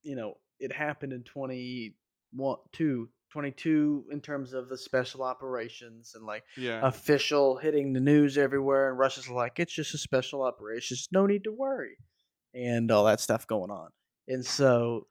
you 0.02 0.16
know, 0.16 0.38
it 0.60 0.72
happened 0.72 1.12
in 1.12 1.24
21, 1.24 2.58
2, 2.72 3.10
22 3.30 4.08
in 4.12 4.20
terms 4.22 4.52
of 4.54 4.68
the 4.68 4.78
special 4.78 5.22
operations 5.22 6.14
and 6.14 6.24
like 6.26 6.44
yeah, 6.56 6.88
official 6.88 7.58
hitting 7.58 7.92
the 7.92 8.00
news 8.00 8.38
everywhere. 8.38 8.90
And 8.90 8.98
Russia's 8.98 9.28
like, 9.28 9.58
it's 9.60 9.72
just 9.74 9.94
a 9.94 9.98
special 9.98 10.42
operation. 10.42 10.96
Just 10.96 11.12
no 11.12 11.26
need 11.26 11.44
to 11.44 11.52
worry. 11.52 11.98
And 12.54 12.90
all 12.90 13.04
that 13.06 13.20
stuff 13.20 13.46
going 13.46 13.70
on. 13.70 13.90
And 14.28 14.44
so, 14.44 15.06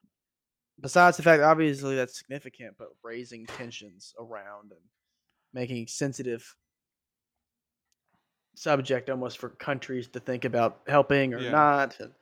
besides 0.80 1.16
the 1.18 1.22
fact, 1.24 1.42
obviously, 1.42 1.96
that's 1.96 2.18
significant, 2.18 2.76
but 2.78 2.88
raising 3.02 3.46
tensions 3.46 4.14
around 4.18 4.72
and 4.72 4.80
making 5.52 5.86
sensitive 5.88 6.56
subject 8.54 9.08
almost 9.08 9.38
for 9.38 9.50
countries 9.50 10.08
to 10.08 10.20
think 10.20 10.44
about 10.44 10.80
helping 10.88 11.32
or 11.32 11.42
Yeah. 11.42 11.50
not 11.50 11.98
and 12.00 12.12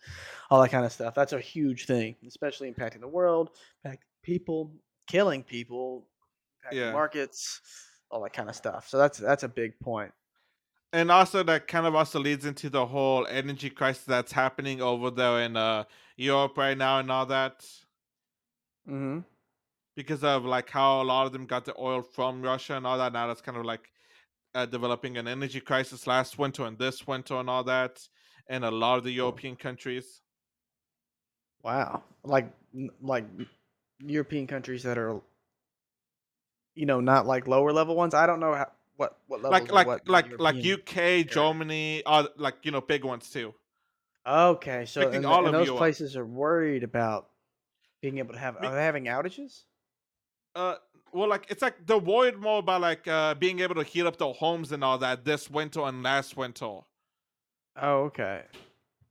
all 0.50 0.60
that 0.62 0.70
kind 0.70 0.84
of 0.84 0.92
stuff. 0.92 1.14
That's 1.14 1.32
a 1.32 1.40
huge 1.40 1.86
thing, 1.86 2.16
especially 2.26 2.70
impacting 2.72 3.00
the 3.00 3.08
world, 3.08 3.50
impacting 3.86 3.98
people, 4.22 4.74
killing 5.06 5.42
people, 5.42 6.08
impacting 6.64 6.74
Yeah. 6.76 6.92
markets, 6.92 7.60
all 8.10 8.22
that 8.22 8.32
kind 8.34 8.50
of 8.50 8.56
stuff. 8.56 8.88
So 8.88 8.98
that's 8.98 9.18
that's 9.18 9.44
a 9.44 9.48
big 9.48 9.78
point. 9.80 10.12
and 10.92 11.10
also 11.10 11.42
that 11.42 11.66
kind 11.68 11.86
of 11.86 11.94
also 11.94 12.20
leads 12.20 12.44
into 12.44 12.70
the 12.70 12.86
whole 12.86 13.26
energy 13.26 13.70
crisis 13.70 14.04
that's 14.04 14.32
happening 14.32 14.80
over 14.80 15.10
there 15.10 15.40
in 15.42 15.56
uh 15.56 15.84
Europe 16.16 16.56
right 16.56 16.76
now 16.76 16.98
and 16.98 17.10
all 17.10 17.26
that 17.26 17.64
Mm-hmm. 18.88 19.20
because 19.96 20.22
of 20.22 20.44
like 20.44 20.70
how 20.70 21.02
a 21.02 21.04
lot 21.04 21.26
of 21.26 21.32
them 21.32 21.46
got 21.46 21.64
the 21.64 21.74
oil 21.78 22.02
from 22.02 22.42
Russia 22.42 22.76
and 22.76 22.86
all 22.86 22.98
that. 22.98 23.12
Now 23.12 23.26
that's 23.26 23.40
kind 23.40 23.58
of 23.58 23.64
like 23.64 23.90
uh, 24.54 24.66
developing 24.66 25.16
an 25.16 25.26
energy 25.26 25.60
crisis 25.60 26.06
last 26.06 26.38
winter 26.38 26.64
and 26.64 26.78
this 26.78 27.06
winter 27.06 27.34
and 27.34 27.50
all 27.50 27.64
that, 27.64 28.00
and 28.48 28.64
a 28.64 28.70
lot 28.70 28.98
of 28.98 29.04
the 29.04 29.10
European 29.10 29.56
countries. 29.56 30.22
Wow, 31.62 32.04
like 32.22 32.48
like 33.00 33.24
European 33.98 34.46
countries 34.46 34.84
that 34.84 34.98
are, 34.98 35.20
you 36.74 36.86
know, 36.86 37.00
not 37.00 37.26
like 37.26 37.48
lower 37.48 37.72
level 37.72 37.96
ones. 37.96 38.14
I 38.14 38.26
don't 38.26 38.38
know 38.38 38.54
how 38.54 38.70
what 38.96 39.18
what 39.26 39.42
levels 39.42 39.70
Like 39.70 40.08
like 40.08 40.08
like 40.08 40.38
like 40.38 40.64
UK, 40.64 41.26
Germany, 41.28 42.04
are 42.06 42.28
like 42.36 42.56
you 42.62 42.70
know 42.70 42.80
big 42.80 43.04
ones 43.04 43.30
too. 43.30 43.52
Okay, 44.26 44.84
so 44.86 45.08
and, 45.10 45.24
all 45.24 45.46
and 45.46 45.54
of 45.54 45.66
those 45.66 45.76
places 45.76 46.16
are 46.16 46.26
worried 46.26 46.82
about 46.82 47.28
being 48.02 48.18
able 48.18 48.34
to 48.34 48.40
have. 48.40 48.56
Are 48.56 48.74
they 48.74 48.82
having 48.82 49.04
outages? 49.04 49.62
Uh, 50.56 50.76
well, 51.12 51.28
like 51.28 51.46
it's 51.48 51.62
like 51.62 51.86
they're 51.86 51.98
worried 51.98 52.36
more 52.36 52.58
about 52.58 52.80
like 52.80 53.06
uh 53.06 53.34
being 53.34 53.60
able 53.60 53.76
to 53.76 53.84
heat 53.84 54.04
up 54.04 54.16
their 54.16 54.32
homes 54.32 54.72
and 54.72 54.82
all 54.82 54.98
that 54.98 55.24
this 55.24 55.48
winter 55.48 55.82
and 55.82 56.02
last 56.02 56.36
winter. 56.36 56.78
Oh, 57.80 58.04
okay. 58.06 58.42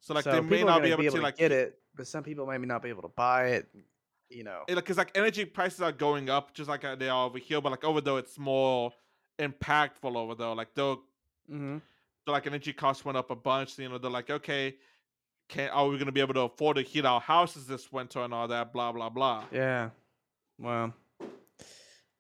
So 0.02 0.14
like 0.14 0.26
so 0.26 0.34
they 0.34 0.42
may 0.42 0.58
people 0.58 0.70
are 0.70 0.74
not 0.74 0.84
be 0.84 0.90
gonna 0.90 1.04
able, 1.04 1.16
to 1.16 1.22
like 1.22 1.38
get 1.38 1.54
it, 1.54 1.80
but 1.96 2.08
some 2.08 2.24
people 2.24 2.46
maybe 2.46 2.66
not 2.66 2.84
be 2.84 2.90
able 2.90 3.04
to 3.04 3.12
buy 3.16 3.48
it. 3.48 3.68
You 4.30 4.44
know. 4.44 4.64
because 4.68 4.98
like 4.98 5.16
energy 5.16 5.46
prices 5.46 5.82
are 5.82 5.92
going 5.92 6.30
up 6.30 6.54
just 6.54 6.68
like 6.68 6.84
uh, 6.84 6.96
they 6.96 7.08
are 7.08 7.28
over 7.28 7.38
here, 7.38 7.62
but 7.62 7.72
like 7.72 7.84
over 7.84 8.02
there 8.02 8.18
it's 8.18 8.38
more 8.38 8.92
impactful 9.40 10.16
over 10.16 10.36
there. 10.36 10.54
Like 10.56 10.74
though, 10.74 11.04
hmm 11.48 11.78
like 12.32 12.48
energy 12.48 12.74
costs 12.74 13.06
went 13.06 13.18
up 13.18 13.32
a 13.32 13.36
bunch. 13.36 13.78
You 13.78 13.90
know, 13.90 13.98
they're 13.98 14.10
like, 14.10 14.30
okay, 14.30 14.76
can 15.48 15.70
are 15.70 15.88
we 15.88 15.98
gonna 15.98 16.12
be 16.12 16.22
able 16.22 16.34
to 16.34 16.42
afford 16.42 16.78
to 16.78 16.84
heat 16.84 17.06
our 17.06 17.22
houses 17.22 17.68
this 17.68 17.92
winter 17.92 18.20
and 18.22 18.34
all 18.34 18.48
that? 18.48 18.74
Blah 18.74 18.92
blah 18.92 19.10
blah. 19.10 19.46
Yeah. 19.52 19.90
Well. 20.60 20.94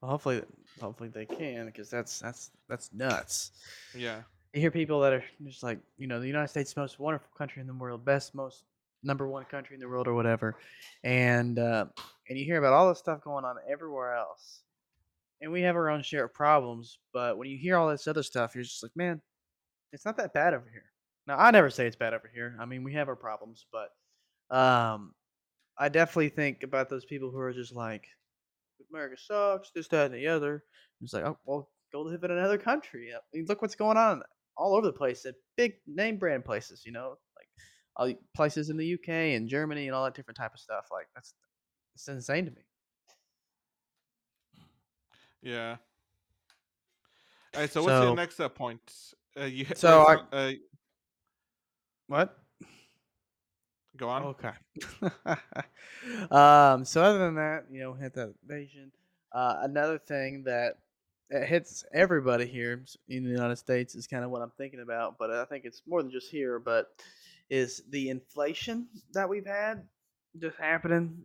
Well, 0.01 0.11
hopefully, 0.11 0.43
hopefully 0.79 1.09
they 1.09 1.25
can 1.25 1.65
because 1.65 1.89
that's 1.89 2.19
that's 2.19 2.51
that's 2.69 2.91
nuts. 2.93 3.51
Yeah, 3.95 4.21
You 4.53 4.61
hear 4.61 4.69
people 4.71 4.99
that 5.01 5.13
are 5.13 5.23
just 5.43 5.63
like, 5.63 5.79
you 5.97 6.05
know, 6.05 6.19
the 6.19 6.27
United 6.27 6.49
States 6.49 6.69
is 6.69 6.73
the 6.75 6.81
most 6.81 6.99
wonderful 6.99 7.29
country 7.35 7.61
in 7.61 7.67
the 7.67 7.73
world, 7.73 8.05
best, 8.05 8.35
most 8.35 8.65
number 9.03 9.27
one 9.27 9.45
country 9.45 9.73
in 9.73 9.79
the 9.79 9.87
world, 9.87 10.07
or 10.07 10.13
whatever, 10.13 10.57
and 11.03 11.57
uh, 11.57 11.85
and 12.29 12.37
you 12.37 12.45
hear 12.45 12.57
about 12.57 12.73
all 12.73 12.89
this 12.89 12.99
stuff 12.99 13.21
going 13.21 13.45
on 13.45 13.55
everywhere 13.67 14.15
else, 14.15 14.61
and 15.41 15.51
we 15.51 15.61
have 15.61 15.75
our 15.75 15.89
own 15.89 16.03
share 16.03 16.25
of 16.25 16.33
problems. 16.33 16.99
But 17.13 17.37
when 17.37 17.49
you 17.49 17.57
hear 17.57 17.77
all 17.77 17.89
this 17.89 18.07
other 18.07 18.23
stuff, 18.23 18.53
you're 18.53 18.63
just 18.63 18.83
like, 18.83 18.95
man, 18.95 19.21
it's 19.91 20.05
not 20.05 20.17
that 20.17 20.33
bad 20.33 20.53
over 20.53 20.69
here. 20.71 20.91
Now, 21.27 21.37
I 21.37 21.51
never 21.51 21.69
say 21.69 21.87
it's 21.87 21.95
bad 21.95 22.13
over 22.13 22.29
here. 22.33 22.55
I 22.59 22.65
mean, 22.65 22.83
we 22.83 22.93
have 22.93 23.07
our 23.07 23.15
problems, 23.15 23.65
but 23.71 23.89
um, 24.55 25.13
I 25.77 25.89
definitely 25.89 26.29
think 26.29 26.63
about 26.63 26.89
those 26.89 27.05
people 27.05 27.31
who 27.31 27.39
are 27.39 27.53
just 27.53 27.75
like, 27.75 28.05
America 28.91 29.15
sucks, 29.17 29.71
this, 29.71 29.87
that, 29.89 30.11
and 30.11 30.15
the 30.15 30.27
other. 30.27 30.63
It's 31.01 31.13
like, 31.13 31.25
oh, 31.25 31.37
well, 31.45 31.69
go 31.91 32.01
live 32.01 32.23
in 32.23 32.31
another 32.31 32.57
country. 32.57 33.09
I 33.13 33.19
mean, 33.33 33.45
look 33.47 33.61
what's 33.61 33.75
going 33.75 33.97
on 33.97 34.21
all 34.57 34.75
over 34.75 34.85
the 34.85 34.93
place 34.93 35.25
at 35.25 35.35
big 35.57 35.73
name 35.87 36.17
brand 36.17 36.45
places, 36.45 36.83
you 36.85 36.91
know, 36.91 37.17
like 37.35 37.47
all 37.95 38.07
the 38.07 38.17
places 38.35 38.69
in 38.69 38.77
the 38.77 38.93
UK 38.93 39.09
and 39.09 39.49
Germany 39.49 39.87
and 39.87 39.95
all 39.95 40.05
that 40.05 40.13
different 40.13 40.37
type 40.37 40.53
of 40.53 40.59
stuff. 40.59 40.85
Like 40.91 41.07
that's 41.15 41.33
it's 41.95 42.07
insane 42.07 42.45
to 42.45 42.51
me. 42.51 42.61
Yeah. 45.41 45.77
All 47.53 47.61
right. 47.61 47.71
So, 47.71 47.83
what's 47.83 48.03
your 48.03 48.15
next 48.15 48.39
uh, 48.39 48.49
point? 48.49 48.81
Uh, 49.39 49.43
you 49.45 49.65
so 49.75 50.01
uh, 50.31 50.53
what? 52.07 52.37
go 53.97 54.09
on. 54.09 54.23
Okay. 54.23 54.51
um, 56.31 56.85
so 56.85 57.01
other 57.01 57.19
than 57.19 57.35
that, 57.35 57.65
you 57.71 57.79
know, 57.81 57.93
hit 57.93 58.13
that 58.15 58.33
invasion. 58.43 58.91
Uh, 59.31 59.59
another 59.61 59.97
thing 59.97 60.43
that 60.43 60.77
it 61.29 61.47
hits 61.47 61.83
everybody 61.93 62.45
here 62.45 62.83
in 63.09 63.23
the 63.23 63.29
United 63.29 63.55
States 63.57 63.95
is 63.95 64.07
kind 64.07 64.23
of 64.23 64.31
what 64.31 64.41
I'm 64.41 64.51
thinking 64.57 64.81
about, 64.81 65.17
but 65.17 65.31
I 65.31 65.45
think 65.45 65.65
it's 65.65 65.81
more 65.87 66.01
than 66.01 66.11
just 66.11 66.29
here, 66.29 66.59
but 66.59 66.91
is 67.49 67.83
the 67.89 68.09
inflation 68.09 68.87
that 69.13 69.29
we've 69.29 69.45
had 69.45 69.83
just 70.39 70.57
happening 70.57 71.23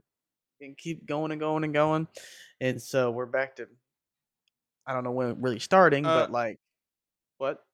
and 0.60 0.76
keep 0.76 1.06
going 1.06 1.32
and 1.32 1.40
going 1.40 1.64
and 1.64 1.72
going. 1.72 2.06
And 2.60 2.80
so 2.80 3.10
we're 3.10 3.26
back 3.26 3.56
to 3.56 3.66
I 4.86 4.92
don't 4.92 5.04
know 5.04 5.12
when 5.12 5.30
it 5.30 5.36
really 5.40 5.58
starting, 5.58 6.04
Uh. 6.04 6.20
but 6.20 6.32
like 6.32 6.58
what? 7.38 7.64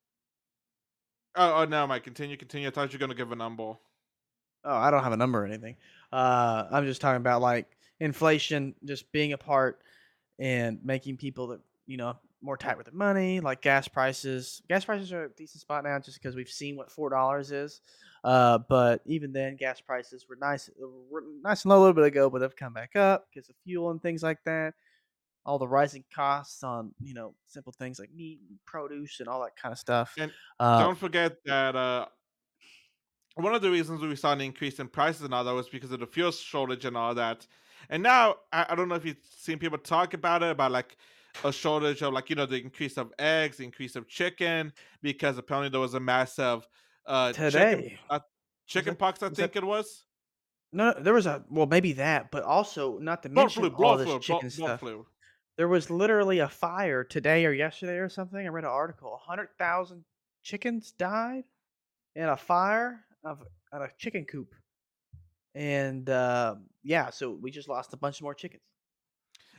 Oh, 1.37 1.63
oh 1.63 1.65
no, 1.67 1.87
Mike. 1.87 2.05
Continue. 2.05 2.37
Continue. 2.37 2.69
I 2.69 2.71
thought 2.71 2.93
you 2.93 2.99
were 2.99 3.01
gonna 3.01 3.15
give 3.15 3.33
a 3.33 3.37
number. 3.37 3.63
Oh, 3.63 3.79
I 4.65 4.91
don't 4.91 5.05
have 5.05 5.13
a 5.13 5.17
number 5.17 5.43
or 5.43 5.47
anything. 5.47 5.77
Uh, 6.13 6.65
I'm 6.71 6.87
just 6.87 7.01
talking 7.01 7.19
about 7.19 7.41
like 7.41 7.69
inflation 8.01 8.75
just 8.85 9.11
being 9.13 9.33
a 9.33 9.39
part 9.39 9.81
and 10.39 10.79
making 10.83 11.17
people 11.17 11.49
that 11.49 11.61
you 11.87 11.97
know 11.97 12.17
more 12.43 12.57
tight 12.57 12.77
with 12.77 12.87
their 12.87 12.95
money, 12.95 13.41
like 13.41 13.61
gas 13.61 13.87
prices. 13.89 14.63
Gas 14.69 14.85
prices 14.85 15.13
are 15.13 15.25
a 15.25 15.31
decent 15.31 15.61
spot 15.61 15.85
now, 15.85 15.99
just 15.99 16.21
because 16.21 16.35
we've 16.35 16.49
seen 16.49 16.77
what 16.77 16.91
four 16.91 17.11
dollars 17.11 17.53
is. 17.53 17.81
Uh, 18.25 18.59
but 18.69 19.03
even 19.07 19.33
then, 19.33 19.57
gas 19.57 19.81
prices 19.81 20.27
were 20.29 20.37
nice, 20.41 20.71
were 21.11 21.23
nice 21.45 21.65
and 21.65 21.71
low 21.71 21.79
a 21.79 21.81
little 21.81 21.95
bit 21.95 22.05
ago, 22.05 22.29
but 22.29 22.41
they've 22.41 22.57
come 22.57 22.73
back 22.73 22.97
up 22.97 23.29
because 23.33 23.49
of 23.49 23.55
fuel 23.63 23.91
and 23.91 24.03
things 24.03 24.23
like 24.23 24.43
that. 24.45 24.75
All 25.47 25.59
the 25.59 25.69
rising 25.69 26.05
costs 26.13 26.63
on 26.63 26.93
you 27.01 27.15
know 27.15 27.35
simple 27.47 27.73
things 27.73 27.99
like 27.99 28.13
meat, 28.13 28.41
and 28.49 28.59
produce, 28.67 29.21
and 29.21 29.29
all 29.29 29.43
that 29.43 29.57
kind 29.57 29.73
of 29.73 29.79
stuff. 29.79 30.15
And 30.19 30.33
Uh, 30.59 30.79
don't 30.79 30.99
forget 30.99 31.37
that 31.45 31.77
uh, 31.77 32.07
one 33.35 33.55
of 33.55 33.63
the 33.63 33.71
reasons 33.71 34.01
we 34.01 34.17
saw 34.17 34.33
an 34.33 34.41
increase 34.41 34.79
in 34.79 34.89
prices 34.89 35.23
and 35.23 35.35
all 35.35 35.45
that 35.45 35.53
was 35.53 35.69
because 35.69 35.91
of 35.93 36.01
the 36.01 36.07
fuel 36.07 36.33
shortage 36.33 36.85
and 36.85 36.97
all 36.97 37.15
that. 37.15 37.47
And 37.91 38.03
now 38.03 38.37
I, 38.53 38.67
I 38.71 38.75
don't 38.75 38.89
know 38.89 38.95
if 38.95 39.05
you've 39.05 39.19
seen 39.23 39.59
people 39.59 39.79
talk 39.79 40.15
about 40.15 40.43
it 40.43 40.51
about 40.51 40.73
like 40.73 40.97
a 41.45 41.53
shortage 41.53 42.03
of 42.03 42.13
like 42.15 42.31
you 42.31 42.37
know 42.37 42.47
the 42.47 42.61
increase 42.61 42.97
of 42.97 43.13
eggs, 43.19 43.59
the 43.59 43.65
increase 43.65 43.95
of 43.97 44.09
chicken 44.09 44.73
because 45.03 45.37
apparently 45.39 45.69
there 45.69 45.81
was 45.81 45.95
a 45.95 46.01
massive 46.01 46.67
uh 47.05 47.33
chicken 47.33 47.51
today 47.51 47.99
uh, 48.11 48.21
chicken 48.67 48.95
that 48.95 48.99
pox 48.99 49.23
I 49.23 49.29
was 49.29 49.39
that 49.39 49.53
think 49.53 49.57
it 49.57 49.65
was 49.65 50.07
No, 50.73 50.93
there 50.93 51.15
was 51.15 51.27
a 51.27 51.45
well, 51.49 51.67
maybe 51.67 51.93
that, 51.95 52.31
but 52.31 52.43
also 52.43 52.99
not 52.99 53.23
to 53.23 53.29
blood 53.33 53.53
flu, 53.53 53.71
mention 53.71 53.75
all 53.83 53.97
this 53.97 54.07
flu, 54.07 54.21
chicken 54.21 54.49
blood 54.51 54.51
stuff. 54.51 54.81
flu. 54.81 55.07
There 55.57 55.69
was 55.69 55.91
literally 55.91 56.41
a 56.41 56.49
fire 56.49 57.03
today 57.03 57.47
or 57.47 57.53
yesterday 57.53 57.97
or 57.97 58.09
something. 58.09 58.45
I 58.45 58.49
read 58.49 58.65
an 58.65 58.71
article. 58.71 59.15
A 59.15 59.17
hundred 59.17 59.49
thousand 59.59 60.05
chickens 60.43 60.93
died 60.93 61.45
in 62.15 62.25
a 62.25 62.37
fire 62.37 63.05
of 63.25 63.43
at 63.73 63.83
a 63.83 63.91
chicken 63.99 64.25
coop, 64.25 64.55
and 65.55 66.09
uh, 66.09 66.57
yeah, 66.83 67.11
so 67.11 67.31
we 67.31 67.51
just 67.51 67.69
lost 67.69 67.93
a 67.95 67.97
bunch 67.97 68.23
more 68.23 68.35
chickens. 68.35 68.63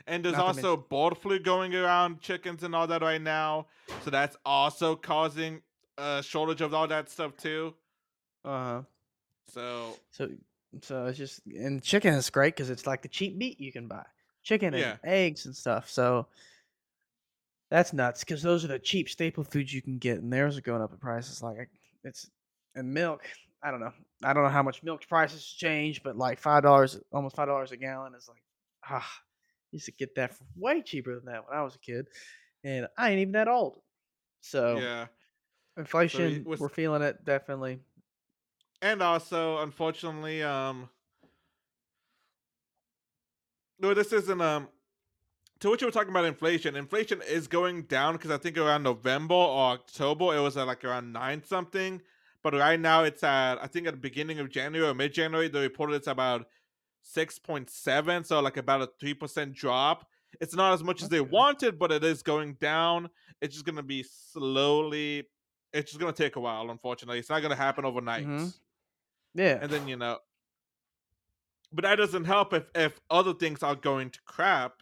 And 0.05 0.23
there's 0.23 0.37
Not 0.37 0.41
to 0.41 0.47
also 0.47 0.77
mention, 0.77 0.85
bird 0.89 1.17
flu 1.17 1.39
going 1.39 1.75
around 1.75 2.21
chickens 2.21 2.63
and 2.63 2.73
all 2.73 2.87
that 2.87 3.01
right 3.01 3.21
now, 3.21 3.67
so 4.05 4.09
that's 4.09 4.37
also 4.45 4.95
causing 4.95 5.61
a 5.97 6.23
shortage 6.23 6.61
of 6.61 6.73
all 6.73 6.87
that 6.87 7.09
stuff 7.09 7.35
too. 7.35 7.73
Uh-huh. 8.45 8.83
So 9.49 9.97
so 10.11 10.29
so 10.81 11.05
it's 11.07 11.17
just 11.17 11.41
and 11.47 11.81
chicken 11.81 12.13
is 12.13 12.29
great 12.29 12.55
because 12.55 12.69
it's 12.69 12.87
like 12.87 13.01
the 13.01 13.09
cheap 13.09 13.35
meat 13.35 13.59
you 13.59 13.71
can 13.71 13.87
buy, 13.87 14.05
chicken 14.47 14.73
and 14.73 14.81
yeah, 14.81 14.97
eggs 15.03 15.45
and 15.45 15.55
stuff. 15.55 15.89
So 15.89 16.27
That's 17.69 17.91
nuts 17.91 18.21
because 18.23 18.41
those 18.41 18.63
are 18.63 18.69
the 18.69 18.79
cheap 18.79 19.09
staple 19.09 19.43
foods 19.43 19.73
you 19.73 19.81
can 19.81 19.97
get, 19.97 20.19
and 20.19 20.31
theirs 20.31 20.57
are 20.57 20.61
going 20.61 20.81
up 20.81 20.91
in 20.93 20.97
prices. 20.97 21.43
Like 21.43 21.57
I- 21.59 21.67
it's 22.03 22.29
and 22.75 22.93
milk. 22.93 23.23
I 23.61 23.71
don't 23.71 23.81
know. 23.81 23.91
I 24.23 24.33
don't 24.33 24.43
know 24.43 24.49
how 24.49 24.63
much 24.63 24.83
milk 24.83 25.05
prices 25.07 25.45
change, 25.45 26.01
but 26.01 26.15
like 26.17 26.39
five 26.39 26.63
dollars, 26.63 26.99
almost 27.11 27.35
five 27.35 27.47
dollars 27.47 27.71
a 27.71 27.77
gallon 27.77 28.15
is 28.15 28.27
like 28.29 28.43
ah. 28.89 29.21
Used 29.73 29.87
to 29.87 29.91
get 29.91 30.15
that 30.15 30.33
for 30.33 30.45
way 30.55 30.81
cheaper 30.81 31.13
than 31.13 31.25
that 31.25 31.45
when 31.45 31.57
I 31.57 31.61
was 31.61 31.75
a 31.75 31.79
kid, 31.79 32.07
and 32.63 32.87
I 32.97 33.09
ain't 33.09 33.19
even 33.19 33.33
that 33.33 33.49
old. 33.49 33.81
So 34.39 34.77
yeah. 34.79 35.07
Inflation, 35.75 36.45
we're 36.45 36.69
feeling 36.69 37.01
it 37.01 37.25
definitely. 37.25 37.81
And 38.81 39.01
also, 39.01 39.57
unfortunately, 39.57 40.41
um, 40.41 40.89
no, 43.79 43.93
this 43.93 44.13
isn't 44.13 44.41
um. 44.41 44.67
To 45.61 45.69
what 45.69 45.81
you 45.81 45.87
were 45.87 45.91
talking 45.91 46.11
about 46.11 46.25
inflation, 46.25 46.75
inflation 46.75 47.19
is 47.27 47.47
going 47.47 47.83
down 47.83 48.13
because 48.13 48.29
I 48.29 48.37
think 48.37 48.59
around 48.59 48.83
November 48.83 49.33
or 49.33 49.71
October 49.71 50.35
it 50.35 50.39
was 50.39 50.55
at 50.55 50.67
like 50.67 50.83
around 50.85 51.11
nine 51.11 51.43
something, 51.43 51.99
but 52.43 52.53
right 52.53 52.79
now 52.79 53.03
it's 53.03 53.23
at 53.23 53.55
I 53.61 53.65
think 53.65 53.87
at 53.87 53.93
the 53.95 53.99
beginning 53.99 54.39
of 54.39 54.49
January 54.49 54.87
or 54.87 54.93
mid 54.93 55.13
January 55.13 55.47
they 55.47 55.61
reported 55.61 55.95
it's 55.95 56.05
about 56.07 56.45
six 57.01 57.39
point 57.39 57.71
seven, 57.71 58.23
so 58.23 58.39
like 58.39 58.57
about 58.57 58.81
a 58.83 58.89
three 58.99 59.15
percent 59.15 59.53
drop. 59.53 60.07
It's 60.39 60.53
not 60.53 60.73
as 60.73 60.83
much 60.83 61.01
as 61.01 61.09
they 61.09 61.21
wanted, 61.21 61.79
but 61.79 61.91
it 61.91 62.03
is 62.03 62.21
going 62.21 62.53
down. 62.61 63.09
It's 63.41 63.55
just 63.55 63.65
gonna 63.65 63.81
be 63.81 64.03
slowly. 64.03 65.23
It's 65.73 65.91
just 65.91 65.99
gonna 65.99 66.13
take 66.13 66.35
a 66.35 66.39
while. 66.39 66.69
Unfortunately, 66.69 67.17
it's 67.17 67.29
not 67.29 67.41
gonna 67.41 67.55
happen 67.55 67.83
overnight. 67.83 68.25
hmm 68.25 68.45
Yeah. 69.33 69.57
And 69.59 69.71
then 69.71 69.87
you 69.87 69.95
know, 69.95 70.19
but 71.71 71.83
that 71.83 71.95
doesn't 71.95 72.25
help 72.25 72.53
if 72.53 72.65
if 72.75 72.99
other 73.09 73.33
things 73.33 73.63
are 73.63 73.75
going 73.75 74.09
to 74.11 74.19
crap, 74.25 74.73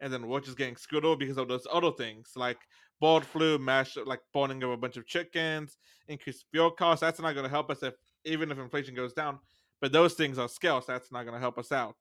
and 0.00 0.12
then 0.12 0.26
we're 0.26 0.40
getting 0.40 0.76
screwed 0.76 1.04
over 1.04 1.16
because 1.16 1.38
of 1.38 1.48
those 1.48 1.66
other 1.72 1.92
things 1.92 2.32
like 2.36 2.58
bird 3.00 3.24
flu, 3.24 3.58
mash 3.58 3.96
like 4.04 4.20
burning 4.32 4.62
of 4.62 4.70
a 4.70 4.76
bunch 4.76 4.96
of 4.96 5.06
chickens, 5.06 5.78
increased 6.08 6.44
fuel 6.50 6.70
costs. 6.70 7.00
That's 7.00 7.20
not 7.20 7.34
going 7.34 7.44
to 7.44 7.50
help 7.50 7.70
us 7.70 7.82
if 7.82 7.94
even 8.24 8.50
if 8.50 8.58
inflation 8.58 8.94
goes 8.94 9.12
down. 9.12 9.38
But 9.80 9.92
those 9.92 10.14
things 10.14 10.38
are 10.38 10.48
scarce. 10.48 10.84
That's 10.86 11.10
not 11.10 11.22
going 11.22 11.34
to 11.34 11.40
help 11.40 11.58
us 11.58 11.72
out. 11.72 11.96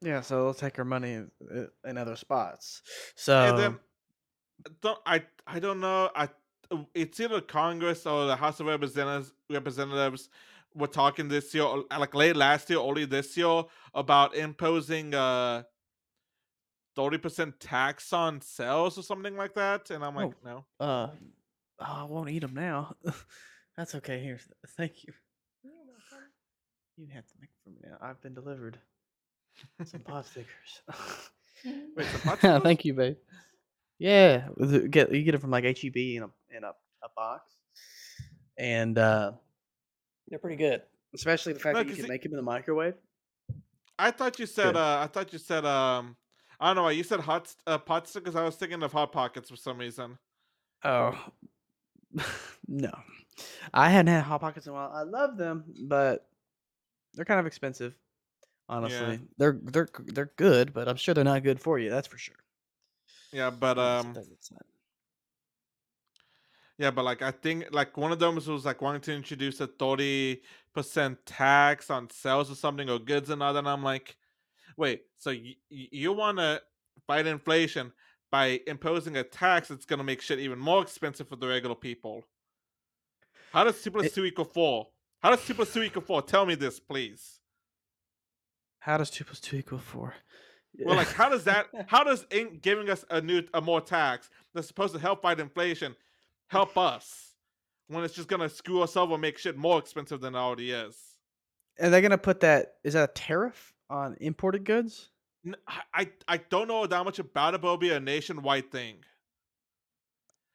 Yeah. 0.00 0.20
So 0.20 0.44
they'll 0.44 0.54
take 0.54 0.78
our 0.78 0.84
money 0.84 1.14
in, 1.14 1.30
uh, 1.54 1.88
in 1.88 1.98
other 1.98 2.16
spots. 2.16 2.82
And 3.26 3.58
then 3.58 3.72
So 3.72 3.78
don't 4.82 4.98
I 5.06 5.24
I 5.46 5.58
don't 5.58 5.80
know. 5.80 6.10
I 6.14 6.28
it's 6.94 7.20
either 7.20 7.40
Congress 7.40 8.06
or 8.06 8.26
the 8.26 8.36
House 8.36 8.60
of 8.60 8.66
Representatives 8.66 9.32
representatives 9.50 10.28
were 10.74 10.86
talking 10.86 11.28
this 11.28 11.54
year, 11.54 11.66
like 11.98 12.14
late 12.14 12.36
last 12.36 12.68
year, 12.70 12.78
early 12.78 13.04
this 13.04 13.36
year, 13.36 13.64
about 13.94 14.34
imposing 14.34 15.14
uh 15.14 15.62
thirty 16.96 17.18
percent 17.18 17.58
tax 17.60 18.12
on 18.12 18.40
sales 18.40 18.98
or 18.98 19.02
something 19.02 19.36
like 19.36 19.54
that. 19.54 19.90
And 19.90 20.04
I'm 20.04 20.14
like, 20.14 20.32
oh 20.46 20.48
no. 20.80 20.84
uh 20.84 21.08
oh, 21.80 21.84
I 21.84 22.04
won't 22.04 22.30
eat 22.30 22.40
them 22.40 22.54
now. 22.54 22.94
That's 23.76 23.94
okay. 23.96 24.20
Here, 24.22 24.38
thank 24.76 25.04
you. 25.04 25.12
You 26.96 27.08
have 27.12 27.26
to 27.26 27.32
make 27.40 27.50
it 27.50 27.56
for 27.64 27.70
me 27.70 27.76
now. 27.82 27.96
I've 28.00 28.20
been 28.22 28.34
delivered 28.34 28.78
some 29.84 30.00
pot 30.04 30.26
stickers. 30.26 30.82
Wait, 31.96 32.06
some 32.06 32.20
popsicles? 32.20 32.62
Thank 32.62 32.84
you, 32.84 32.94
babe. 32.94 33.16
Yeah, 33.98 34.48
get 34.90 35.12
you 35.12 35.22
get 35.22 35.34
it 35.34 35.40
from 35.40 35.50
like 35.50 35.64
HEB 35.64 35.96
in 35.96 36.22
a 36.24 36.56
in 36.56 36.64
a, 36.64 36.68
a 36.68 37.08
box, 37.16 37.52
and 38.58 38.98
uh, 38.98 39.32
they're 40.28 40.38
pretty 40.38 40.56
good. 40.56 40.82
Especially 41.14 41.52
the 41.52 41.60
fact 41.60 41.76
No, 41.76 41.82
that 41.82 41.90
you 41.90 41.96
can 41.96 42.08
make 42.08 42.22
them 42.22 42.32
in 42.32 42.36
the 42.36 42.42
microwave. 42.42 42.94
I 43.98 44.10
thought 44.10 44.38
you 44.38 44.46
said 44.46 44.76
uh 44.76 44.98
I 45.02 45.06
thought 45.06 45.32
you 45.32 45.38
said 45.38 45.64
um 45.64 46.16
I 46.58 46.68
don't 46.68 46.76
know 46.76 46.82
why 46.84 46.92
you 46.92 47.02
said 47.04 47.20
hot 47.20 47.54
uh, 47.66 47.78
pot 47.78 48.08
stickers. 48.08 48.36
I 48.36 48.44
was 48.44 48.56
thinking 48.56 48.82
of 48.82 48.92
hot 48.92 49.12
pockets 49.12 49.50
for 49.50 49.56
some 49.56 49.78
reason. 49.78 50.18
Oh 50.82 51.16
no, 52.68 52.92
I 53.72 53.90
hadn't 53.90 54.12
had 54.12 54.22
hot 54.22 54.40
pockets 54.40 54.66
in 54.66 54.72
a 54.72 54.74
while. 54.74 54.90
I 54.92 55.02
love 55.02 55.36
them, 55.36 55.64
but 55.88 56.26
they're 57.14 57.24
kind 57.24 57.40
of 57.40 57.46
expensive. 57.46 57.94
Yeah, 58.68 58.76
Honestly, 58.76 59.20
they're 59.36 59.58
they're 59.62 59.88
they're 60.06 60.32
good, 60.36 60.72
but 60.72 60.88
I'm 60.88 60.96
sure 60.96 61.14
they're 61.14 61.24
not 61.24 61.42
good 61.42 61.60
for 61.60 61.78
you. 61.78 61.90
That's 61.90 62.08
for 62.08 62.18
sure. 62.18 62.36
yeah, 63.32 63.50
but 63.50 63.76
Let 63.76 64.06
me 64.06 64.12
set 64.40 64.56
um. 64.56 64.73
Yeah, 66.78 66.90
but 66.90 67.04
like 67.04 67.22
I 67.22 67.30
think 67.30 67.66
like 67.72 67.96
one 67.96 68.12
of 68.12 68.18
them 68.18 68.34
was 68.34 68.48
was, 68.48 68.64
like 68.64 68.82
wanting 68.82 69.00
to 69.02 69.14
introduce 69.14 69.60
a 69.60 69.68
30% 69.68 70.40
tax 71.24 71.90
on 71.90 72.10
sales 72.10 72.50
or 72.50 72.56
something 72.56 72.90
or 72.90 72.98
goods 72.98 73.30
and 73.30 73.42
other. 73.42 73.60
And 73.60 73.68
I'm 73.68 73.82
like, 73.84 74.16
wait, 74.76 75.02
so 75.18 75.30
you 75.30 75.54
you 75.70 76.12
want 76.12 76.38
to 76.38 76.60
fight 77.06 77.26
inflation 77.26 77.92
by 78.32 78.60
imposing 78.66 79.16
a 79.16 79.22
tax 79.22 79.68
that's 79.68 79.86
gonna 79.86 80.02
make 80.04 80.20
shit 80.20 80.40
even 80.40 80.58
more 80.58 80.82
expensive 80.82 81.28
for 81.28 81.36
the 81.36 81.46
regular 81.46 81.76
people? 81.76 82.24
How 83.52 83.62
does 83.64 83.80
two 83.82 83.90
plus 83.92 84.06
It 84.06 84.14
two 84.14 84.24
equal 84.24 84.44
four? 84.44 84.88
How 85.22 85.30
does 85.30 85.44
two 85.46 85.54
plus 85.54 85.72
two 85.72 85.82
equal 85.82 86.02
four? 86.02 86.22
Tell 86.22 86.44
me 86.44 86.56
this, 86.56 86.80
please. 86.80 87.40
how 88.80 88.98
does 88.98 89.10
2 89.10 89.24
plus 89.24 89.40
2 89.40 89.56
equal 89.56 89.78
4? 89.78 90.14
Well, 90.84 90.96
like 90.96 91.12
how 91.12 91.28
does 91.28 91.44
that? 91.44 91.66
How 91.86 92.02
does 92.04 92.26
in 92.30 92.58
giving 92.60 92.90
us 92.90 93.04
a 93.10 93.20
new 93.20 93.42
a 93.54 93.60
more 93.60 93.80
tax 93.80 94.28
that's 94.52 94.66
supposed 94.66 94.92
to 94.94 95.00
help 95.00 95.22
fight 95.22 95.38
inflation 95.40 95.94
help 96.48 96.76
us 96.78 97.34
when 97.88 98.04
it's 98.04 98.14
just 98.14 98.28
gonna 98.28 98.48
screw 98.48 98.82
us 98.82 98.96
over 98.96 99.14
and 99.14 99.22
make 99.22 99.38
shit 99.38 99.56
more 99.56 99.78
expensive 99.78 100.20
than 100.20 100.34
it 100.34 100.38
already 100.38 100.70
is? 100.70 100.96
Are 101.80 101.90
they 101.90 102.00
gonna 102.00 102.18
put 102.18 102.40
that 102.40 102.74
is 102.84 102.94
that 102.94 103.10
a 103.10 103.12
tariff 103.12 103.74
on 103.90 104.16
imported 104.20 104.64
goods? 104.64 105.10
I 105.92 106.10
I 106.26 106.38
don't 106.38 106.68
know 106.68 106.86
that 106.86 107.04
much 107.04 107.18
about 107.18 107.54
it, 107.54 107.60
but 107.60 107.66
it'll 107.68 107.76
be 107.76 107.90
a 107.90 108.00
nationwide 108.00 108.70
thing. 108.70 108.96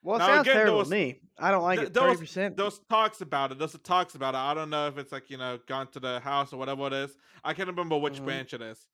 Well, 0.01 0.15
it 0.15 0.19
Now 0.19 0.27
sounds 0.27 0.47
again, 0.47 0.55
terrible 0.55 0.83
to 0.83 0.89
me. 0.89 1.19
I 1.37 1.51
don't 1.51 1.61
like 1.61 1.79
th- 1.79 1.89
it. 1.89 1.93
those 1.93 2.19
30%? 2.21 2.55
those 2.55 2.79
talks 2.89 3.19
about 3.21 3.51
it. 3.51 3.59
Those 3.59 3.77
talks 3.83 4.15
about 4.15 4.33
it. 4.33 4.37
I 4.37 4.53
don't 4.53 4.69
know 4.69 4.87
if 4.87 4.97
it's 4.97 5.11
like 5.11 5.29
you 5.29 5.37
know 5.37 5.59
gone 5.67 5.87
to 5.91 5.99
the 5.99 6.19
house 6.21 6.53
or 6.53 6.57
whatever 6.57 6.87
it 6.87 6.93
is. 6.93 7.17
I 7.43 7.53
can't 7.53 7.67
remember 7.67 7.97
which 7.97 8.19
Mhm. 8.19 8.25
branch 8.25 8.53
it 8.53 8.61
is. 8.61 8.87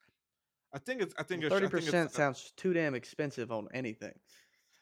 I 0.74 0.80
think 0.80 1.02
it's 1.02 1.14
I 1.18 1.24
think 1.24 1.44
Well, 1.44 1.54
it's 1.64 1.72
think 1.72 1.74
it's 1.84 1.92
30% 1.92 2.06
uh, 2.08 2.10
sounds 2.10 2.52
too 2.58 2.74
damn 2.74 2.96
expensive 2.96 3.52
on 3.52 3.68
anything. 3.74 4.20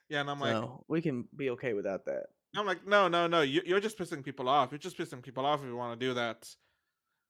Yeah, 0.10 0.22
and 0.22 0.30
I'm 0.30 0.40
like 0.40 0.52
So, 0.54 0.86
we 0.88 1.02
can 1.02 1.28
be 1.36 1.50
okay 1.52 1.74
without 1.74 2.06
that. 2.06 2.28
I'm 2.56 2.66
like 2.66 2.86
no 2.86 3.08
no 3.08 3.26
no 3.28 3.42
you, 3.42 3.62
you're 3.66 3.80
just 3.80 3.98
pissing 3.98 4.24
people 4.24 4.48
off. 4.48 4.72
You're 4.72 4.80
just 4.80 4.98
pissing 4.98 5.22
people 5.24 5.46
off 5.46 5.62
if 5.62 5.66
you 5.66 5.76
want 5.76 6.00
to 6.00 6.06
do 6.08 6.14
that. 6.14 6.54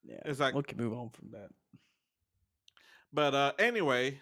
Yeah, 0.04 0.20
It's 0.26 0.40
like 0.40 0.54
we 0.54 0.62
can 0.62 0.76
move 0.78 0.92
on 0.92 1.10
from 1.10 1.30
that. 1.30 1.48
but 3.12 3.34
uh 3.34 3.52
anyway, 3.58 4.20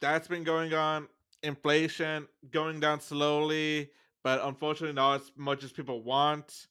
that's 0.00 0.28
been 0.28 0.44
going 0.44 0.72
on. 0.74 1.08
Inflation 1.42 2.26
going 2.50 2.80
down 2.80 3.00
slowly, 3.00 3.90
but 4.24 4.40
unfortunately 4.42 4.94
not 4.94 5.20
as 5.20 5.32
much 5.36 5.64
as 5.64 5.72
people 5.72 6.02
want. 6.02 6.66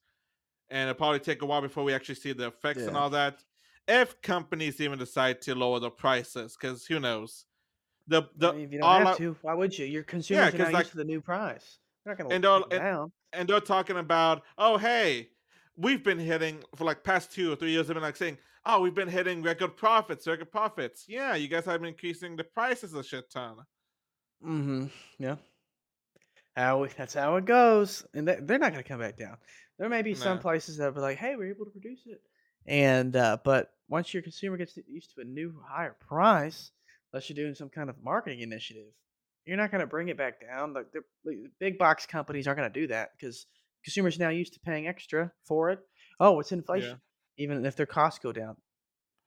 And 0.69 0.89
it'll 0.89 0.97
probably 0.97 1.19
take 1.19 1.41
a 1.41 1.45
while 1.45 1.61
before 1.61 1.83
we 1.85 1.93
actually 1.93 2.15
see 2.15 2.33
the 2.33 2.47
effects 2.47 2.81
and 2.89 2.97
all 2.97 3.09
that. 3.11 3.43
If 3.87 4.21
companies 4.21 4.81
even 4.81 4.99
decide 4.99 5.41
to 5.43 5.55
lower 5.55 5.79
the 5.79 5.89
prices, 5.89 6.57
because 6.59 6.85
who 6.85 6.99
knows? 6.99 7.45
The 8.07 8.21
I 8.21 8.25
the 8.37 8.53
mean, 8.53 8.61
if 8.63 8.71
you 8.71 8.79
don't 8.79 8.87
all 8.87 8.99
have 8.99 9.07
out, 9.07 9.17
to, 9.17 9.35
why 9.41 9.53
would 9.53 9.77
you? 9.77 9.85
Your 9.85 10.01
yeah, 10.01 10.05
consumers 10.05 10.41
are 10.41 10.45
now 10.45 10.51
because 10.51 10.73
like 10.73 10.83
used 10.83 10.91
to 10.91 10.97
the 10.97 11.03
new 11.03 11.21
price. 11.21 11.79
They're 12.03 12.13
not 12.13 12.17
gonna 12.17 12.35
and 12.35 12.43
they're 12.43 12.55
and, 12.55 12.69
down. 12.69 13.11
and 13.33 13.49
they're 13.49 13.59
talking 13.59 13.97
about, 13.97 14.43
oh 14.57 14.77
hey, 14.77 15.29
we've 15.75 16.03
been 16.03 16.19
hitting 16.19 16.63
for 16.75 16.85
like 16.85 17.03
past 17.03 17.31
two 17.31 17.51
or 17.51 17.55
three 17.55 17.71
years. 17.71 17.87
They've 17.87 17.95
been 17.95 18.03
like 18.03 18.15
saying, 18.15 18.37
oh, 18.65 18.81
we've 18.81 18.95
been 18.95 19.07
hitting 19.07 19.41
record 19.41 19.77
profits, 19.77 20.27
record 20.27 20.51
profits. 20.51 21.05
Yeah, 21.07 21.35
you 21.35 21.47
guys 21.47 21.65
have 21.65 21.81
been 21.81 21.89
increasing 21.89 22.35
the 22.35 22.43
prices 22.43 22.93
a 22.93 23.03
shit 23.03 23.29
ton. 23.31 23.57
Mm-hmm. 24.45 24.85
Yeah. 25.19 25.35
How 26.55 26.87
that's 26.97 27.13
how 27.13 27.35
it 27.35 27.45
goes, 27.45 28.05
and 28.13 28.27
they, 28.27 28.37
they're 28.41 28.57
not 28.57 28.71
going 28.71 28.83
to 28.83 28.87
come 28.87 28.99
back 28.99 29.15
down. 29.15 29.37
There 29.77 29.89
may 29.89 30.01
be 30.01 30.15
some 30.15 30.39
places 30.39 30.77
that 30.77 30.95
be 30.95 31.01
like, 31.01 31.17
"Hey, 31.17 31.35
we're 31.35 31.51
able 31.51 31.65
to 31.65 31.71
produce 31.71 31.99
it," 32.07 32.19
and 32.65 33.15
uh, 33.15 33.37
but 33.43 33.69
once 33.89 34.11
your 34.11 34.23
consumer 34.23 34.57
gets 34.57 34.75
used 34.87 35.13
to 35.13 35.21
a 35.21 35.23
new 35.23 35.53
higher 35.63 35.95
price, 36.07 36.71
unless 37.11 37.29
you're 37.29 37.35
doing 37.35 37.55
some 37.55 37.69
kind 37.69 37.89
of 37.89 37.95
marketing 38.03 38.41
initiative, 38.41 38.91
you're 39.45 39.57
not 39.57 39.71
going 39.71 39.81
to 39.81 39.87
bring 39.87 40.09
it 40.09 40.17
back 40.17 40.41
down. 40.41 40.73
Like 40.73 40.91
the, 40.91 41.01
the 41.23 41.47
big 41.59 41.77
box 41.77 42.05
companies 42.05 42.47
aren't 42.47 42.59
going 42.59 42.71
to 42.71 42.79
do 42.81 42.87
that 42.87 43.11
because 43.17 43.47
consumers 43.83 44.17
are 44.17 44.23
now 44.23 44.29
used 44.29 44.53
to 44.53 44.59
paying 44.59 44.87
extra 44.87 45.31
for 45.45 45.69
it. 45.71 45.79
Oh, 46.19 46.39
it's 46.39 46.51
yeah, 46.51 46.57
inflation. 46.57 47.01
Even 47.37 47.65
if 47.65 47.75
their 47.75 47.85
costs 47.85 48.19
go 48.19 48.31
down, 48.31 48.57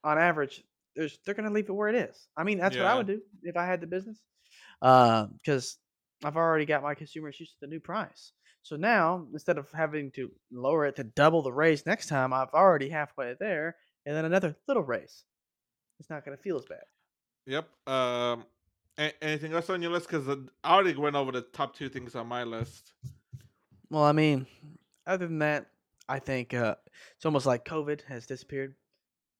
on 0.03 0.17
average, 0.17 0.63
there's 0.95 1.17
they're 1.25 1.33
going 1.35 1.47
to 1.47 1.53
leave 1.53 1.69
it 1.69 1.73
where 1.73 1.89
it 1.89 1.95
is. 1.95 2.27
I 2.37 2.43
mean, 2.43 2.57
that's 2.59 2.77
what 2.77 2.85
I 2.85 2.95
would 2.95 3.07
do 3.07 3.21
if 3.43 3.57
I 3.57 3.65
had 3.65 3.81
the 3.81 3.87
business, 3.87 4.19
uh, 4.81 5.27
because 5.41 5.77
I've 6.23 6.37
already 6.37 6.65
got 6.65 6.83
my 6.83 6.95
consumers 6.95 7.39
used 7.39 7.53
to 7.53 7.57
the 7.61 7.67
new 7.67 7.79
price. 7.79 8.33
So 8.63 8.75
now, 8.75 9.25
instead 9.33 9.57
of 9.57 9.71
having 9.71 10.11
to 10.11 10.31
lower 10.51 10.85
it 10.85 10.97
to 10.97 11.03
double 11.03 11.41
the 11.41 11.51
raise 11.53 11.85
next 11.85 12.07
time, 12.07 12.33
I've 12.33 12.53
already 12.53 12.89
halfway 12.89 13.35
there, 13.39 13.75
and 14.05 14.15
then 14.15 14.25
another 14.25 14.55
little 14.67 14.83
raise. 14.83 15.23
It's 15.99 16.09
not 16.09 16.25
going 16.25 16.37
to 16.37 16.43
feel 16.43 16.57
as 16.57 16.65
bad. 16.65 16.83
Yep. 17.45 17.67
Um, 17.87 18.45
a- 18.97 19.23
anything 19.23 19.53
else 19.53 19.69
on 19.69 19.81
your 19.81 19.91
list? 19.91 20.09
Because 20.09 20.27
I 20.63 20.73
already 20.73 20.97
went 20.97 21.15
over 21.15 21.31
the 21.31 21.41
top 21.41 21.75
two 21.75 21.89
things 21.89 22.15
on 22.15 22.27
my 22.27 22.43
list. 22.43 22.93
Well, 23.89 24.03
I 24.03 24.11
mean, 24.11 24.47
other 25.05 25.27
than 25.27 25.39
that, 25.39 25.67
I 26.07 26.19
think 26.19 26.53
uh, 26.53 26.75
it's 27.15 27.25
almost 27.25 27.45
like 27.45 27.65
COVID 27.65 28.03
has 28.03 28.25
disappeared. 28.25 28.75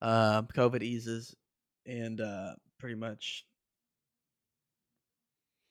Um, 0.01 0.47
COVID 0.47 0.81
eases, 0.81 1.35
and 1.85 2.19
uh, 2.19 2.55
pretty 2.79 2.95
much 2.95 3.45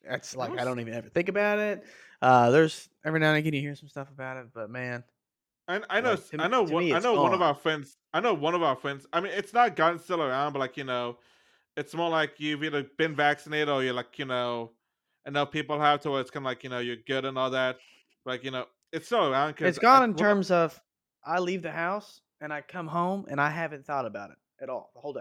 that's 0.04 0.34
like 0.36 0.58
I 0.58 0.64
don't 0.64 0.80
even 0.80 0.94
ever 0.94 1.08
think 1.08 1.28
about 1.28 1.58
it. 1.58 1.84
Uh, 2.22 2.50
there's 2.50 2.88
every 3.04 3.20
now 3.20 3.30
and 3.30 3.38
again 3.38 3.54
you 3.54 3.60
hear 3.60 3.74
some 3.74 3.88
stuff 3.88 4.10
about 4.10 4.36
it, 4.38 4.46
but 4.54 4.70
man, 4.70 5.04
I 5.68 5.80
I 5.90 6.00
know 6.00 6.12
like 6.12 6.26
to 6.30 6.42
I 6.42 6.48
know 6.48 6.62
one 6.62 6.84
me 6.84 6.94
I 6.94 7.00
know 7.00 7.14
one 7.20 7.34
of 7.34 7.42
our 7.42 7.54
friends 7.54 7.96
I 8.12 8.20
know 8.20 8.34
one 8.34 8.54
of 8.54 8.62
our 8.62 8.76
friends. 8.76 9.06
I 9.12 9.20
mean, 9.20 9.32
it's 9.34 9.52
not 9.52 9.76
gotten 9.76 9.98
still 9.98 10.22
around, 10.22 10.52
but 10.52 10.58
like 10.60 10.76
you 10.76 10.84
know, 10.84 11.18
it's 11.76 11.94
more 11.94 12.10
like 12.10 12.34
you've 12.38 12.64
either 12.64 12.84
been 12.98 13.14
vaccinated 13.14 13.68
or 13.68 13.82
you're 13.82 13.94
like 13.94 14.18
you 14.18 14.24
know, 14.24 14.72
I 15.26 15.30
know 15.30 15.46
people 15.46 15.80
have 15.80 16.00
to 16.02 16.10
where 16.10 16.20
it's 16.20 16.30
kind 16.30 16.44
of 16.44 16.50
like 16.50 16.64
you 16.64 16.70
know 16.70 16.78
you're 16.78 16.96
good 17.06 17.24
and 17.24 17.38
all 17.38 17.50
that. 17.50 17.78
Like 18.24 18.44
you 18.44 18.50
know, 18.50 18.66
it's 18.92 19.06
still 19.06 19.30
around 19.30 19.50
It's 19.50 19.58
because 19.58 19.78
I 19.78 19.82
gone 19.82 20.04
in 20.04 20.14
terms 20.14 20.50
of 20.50 20.80
I 21.24 21.38
leave 21.38 21.62
the 21.62 21.70
house 21.70 22.20
and 22.40 22.52
I 22.52 22.62
come 22.62 22.86
home 22.86 23.26
and 23.28 23.40
I 23.40 23.50
haven't 23.50 23.86
thought 23.86 24.06
about 24.06 24.30
it 24.30 24.36
at 24.62 24.68
all 24.68 24.90
the 24.94 25.00
whole 25.00 25.12
day. 25.12 25.20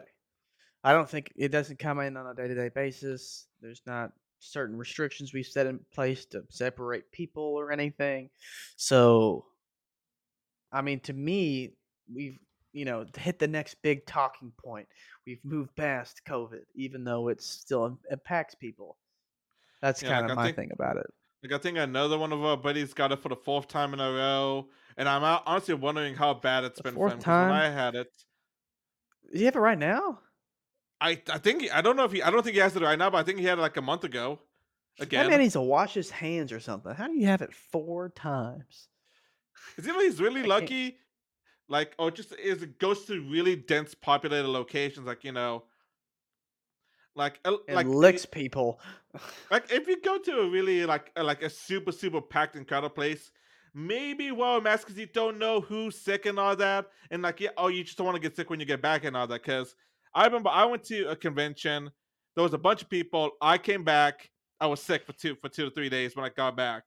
I 0.83 0.93
don't 0.93 1.09
think 1.09 1.31
it 1.35 1.49
doesn't 1.49 1.79
come 1.79 1.99
in 1.99 2.15
on 2.15 2.27
a 2.27 2.33
day 2.33 2.47
to 2.47 2.55
day 2.55 2.69
basis. 2.69 3.47
There's 3.61 3.81
not 3.85 4.11
certain 4.39 4.77
restrictions 4.77 5.33
we've 5.33 5.45
set 5.45 5.67
in 5.67 5.79
place 5.93 6.25
to 6.27 6.43
separate 6.49 7.11
people 7.11 7.43
or 7.43 7.71
anything. 7.71 8.29
So, 8.77 9.45
I 10.71 10.81
mean, 10.81 11.01
to 11.01 11.13
me, 11.13 11.73
we've, 12.13 12.39
you 12.73 12.85
know, 12.85 13.05
hit 13.17 13.39
the 13.39 13.47
next 13.47 13.75
big 13.81 14.05
talking 14.05 14.51
point. 14.57 14.87
We've 15.25 15.43
moved 15.43 15.75
past 15.75 16.21
COVID, 16.27 16.63
even 16.75 17.03
though 17.03 17.29
it 17.29 17.41
still 17.41 17.99
impacts 18.09 18.55
people. 18.55 18.97
That's 19.81 20.01
yeah, 20.01 20.11
kind 20.11 20.25
like 20.25 20.27
of 20.27 20.31
I 20.31 20.35
my 20.35 20.47
think 20.47 20.57
thing 20.57 20.71
about 20.73 20.97
it. 20.97 21.07
like 21.43 21.53
I 21.53 21.57
think 21.59 21.77
another 21.77 22.17
one 22.17 22.33
of 22.33 22.43
our 22.43 22.57
buddies 22.57 22.93
got 22.93 23.11
it 23.11 23.19
for 23.21 23.29
the 23.29 23.35
fourth 23.35 23.67
time 23.67 23.93
in 23.93 23.99
a 23.99 24.11
row, 24.11 24.69
and 24.97 25.09
I'm 25.09 25.23
honestly 25.45 25.75
wondering 25.75 26.15
how 26.15 26.33
bad 26.35 26.63
it's 26.65 26.79
The 26.79 26.81
been 26.81 26.97
for 26.99 27.11
fourth 27.11 27.13
him 27.13 27.19
because 27.21 27.39
when 27.39 27.49
time, 27.49 27.51
I 27.51 27.69
had 27.69 27.95
it, 27.95 28.09
do 29.31 29.39
you 29.39 29.45
have 29.45 29.55
it 29.55 29.59
right 29.59 29.77
now? 29.77 30.19
I 31.01 31.21
I 31.29 31.37
think 31.37 31.71
I 31.73 31.81
don't 31.81 31.95
know 31.95 32.05
if 32.05 32.11
he 32.11 32.21
I 32.21 32.29
don't 32.29 32.43
think 32.43 32.55
he 32.55 32.59
has 32.61 32.75
it 32.75 32.81
right 32.81 32.97
now, 32.99 33.09
but 33.09 33.17
I 33.19 33.23
think 33.23 33.39
he 33.39 33.45
had 33.45 33.57
it 33.57 33.61
like 33.61 33.77
a 33.77 33.81
month 33.81 34.03
ago 34.03 34.41
That 35.13 35.27
man 35.27 35.39
again. 35.39 35.41
needs 35.41 35.53
to 35.53 35.61
wash 35.61 35.93
his 35.93 36.09
hands 36.09 36.51
or 36.53 36.59
something. 36.61 36.93
How 36.93 37.07
do 37.07 37.13
you 37.13 37.25
have 37.27 37.41
it 37.41 37.53
four 37.53 38.07
times? 38.09 38.87
Is 39.77 39.85
he 39.85 39.91
he's 39.93 40.21
really 40.21 40.43
lucky? 40.43 40.99
Like, 41.69 41.93
or 41.99 42.09
just 42.11 42.33
is 42.35 42.63
it 42.63 42.79
goes 42.79 43.05
to 43.05 43.21
really 43.29 43.55
dense 43.55 43.93
populated 43.93 44.47
locations, 44.47 45.05
like 45.05 45.23
you 45.23 45.31
know, 45.31 45.63
like 47.15 47.39
uh, 47.45 47.57
like 47.69 47.85
licks 47.85 48.25
people. 48.25 48.79
like 49.51 49.65
if 49.71 49.87
you 49.87 50.01
go 50.01 50.17
to 50.17 50.39
a 50.39 50.49
really 50.49 50.85
like 50.85 51.11
uh, 51.15 51.23
like 51.23 51.43
a 51.43 51.49
super 51.49 51.91
super 51.91 52.21
packed 52.21 52.55
and 52.55 52.67
crowded 52.67 52.95
place, 52.95 53.31
maybe 53.75 54.31
wear 54.31 54.57
a 54.57 54.61
mask 54.61 54.87
because 54.87 54.99
you 54.99 55.05
don't 55.05 55.37
know 55.37 55.61
who's 55.61 55.95
sick 55.95 56.25
and 56.25 56.39
all 56.39 56.55
that, 56.55 56.87
and 57.11 57.21
like 57.21 57.39
yeah, 57.39 57.49
oh 57.55 57.67
you 57.67 57.83
just 57.83 57.97
don't 57.97 58.05
want 58.05 58.15
to 58.15 58.21
get 58.21 58.35
sick 58.35 58.49
when 58.49 58.59
you 58.59 58.65
get 58.65 58.81
back 58.81 59.03
and 59.03 59.15
all 59.15 59.27
that. 59.27 59.43
Because 59.43 59.75
I 60.15 60.25
remember 60.25 60.49
I 60.49 60.65
went 60.65 60.83
to 60.85 61.09
a 61.09 61.15
convention, 61.15 61.91
there 62.35 62.43
was 62.43 62.55
a 62.55 62.57
bunch 62.57 62.81
of 62.81 62.89
people. 62.89 63.31
I 63.41 63.59
came 63.59 63.83
back, 63.83 64.31
I 64.59 64.65
was 64.65 64.81
sick 64.81 65.05
for 65.05 65.13
two 65.13 65.35
for 65.35 65.49
two 65.49 65.65
to 65.65 65.71
three 65.71 65.89
days 65.89 66.15
when 66.15 66.25
I 66.25 66.29
got 66.29 66.57
back 66.57 66.83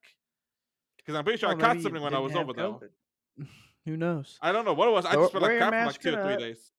because 0.97 1.16
I'm 1.16 1.25
pretty 1.25 1.38
sure 1.38 1.51
I 1.51 1.55
Well, 1.55 1.59
maybe 1.68 1.75
caught 1.75 1.83
something 1.83 2.03
when 2.03 2.14
I 2.14 2.18
was 2.18 2.35
over 2.35 2.53
though. 2.53 2.81
COVID. 3.38 3.47
Who 3.87 3.97
knows? 3.97 4.38
I 4.40 4.53
don't 4.53 4.64
know 4.64 4.73
what 4.75 4.88
it 4.88 4.92
was. 4.92 5.07
I 5.07 5.14
just 5.14 5.33
felt 5.33 5.42
like 5.42 5.59
crap 5.59 5.73
for 5.73 5.87
like 5.87 6.01
two 6.01 6.14
or 6.14 6.25
three 6.25 6.37
days. 6.37 6.71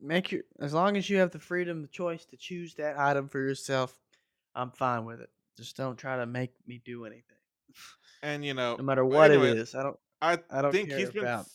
Make 0.00 0.30
your 0.30 0.42
as 0.60 0.72
long 0.72 0.96
as 0.96 1.10
you 1.10 1.18
have 1.18 1.32
the 1.32 1.40
freedom, 1.40 1.82
the 1.82 1.88
choice 1.88 2.24
to 2.26 2.36
choose 2.36 2.74
that 2.74 2.98
item 2.98 3.28
for 3.28 3.40
yourself, 3.40 3.98
I'm 4.54 4.70
fine 4.70 5.04
with 5.04 5.20
it. 5.20 5.30
Just 5.56 5.76
don't 5.76 5.96
try 5.96 6.16
to 6.16 6.26
make 6.26 6.52
me 6.66 6.80
do 6.84 7.04
anything. 7.04 7.24
And 8.22 8.44
you 8.44 8.54
know, 8.54 8.76
No 8.76 8.84
matter 8.84 9.04
what 9.04 9.30
it 9.30 9.34
anyway, 9.34 9.58
is. 9.58 9.74
I 9.74 9.82
don't 9.82 9.98
I 10.22 10.38
I 10.50 10.62
don't 10.62 10.70
think 10.70 10.90
care 10.90 10.98
he's 10.98 11.10
been 11.10 11.24
about 11.24 11.46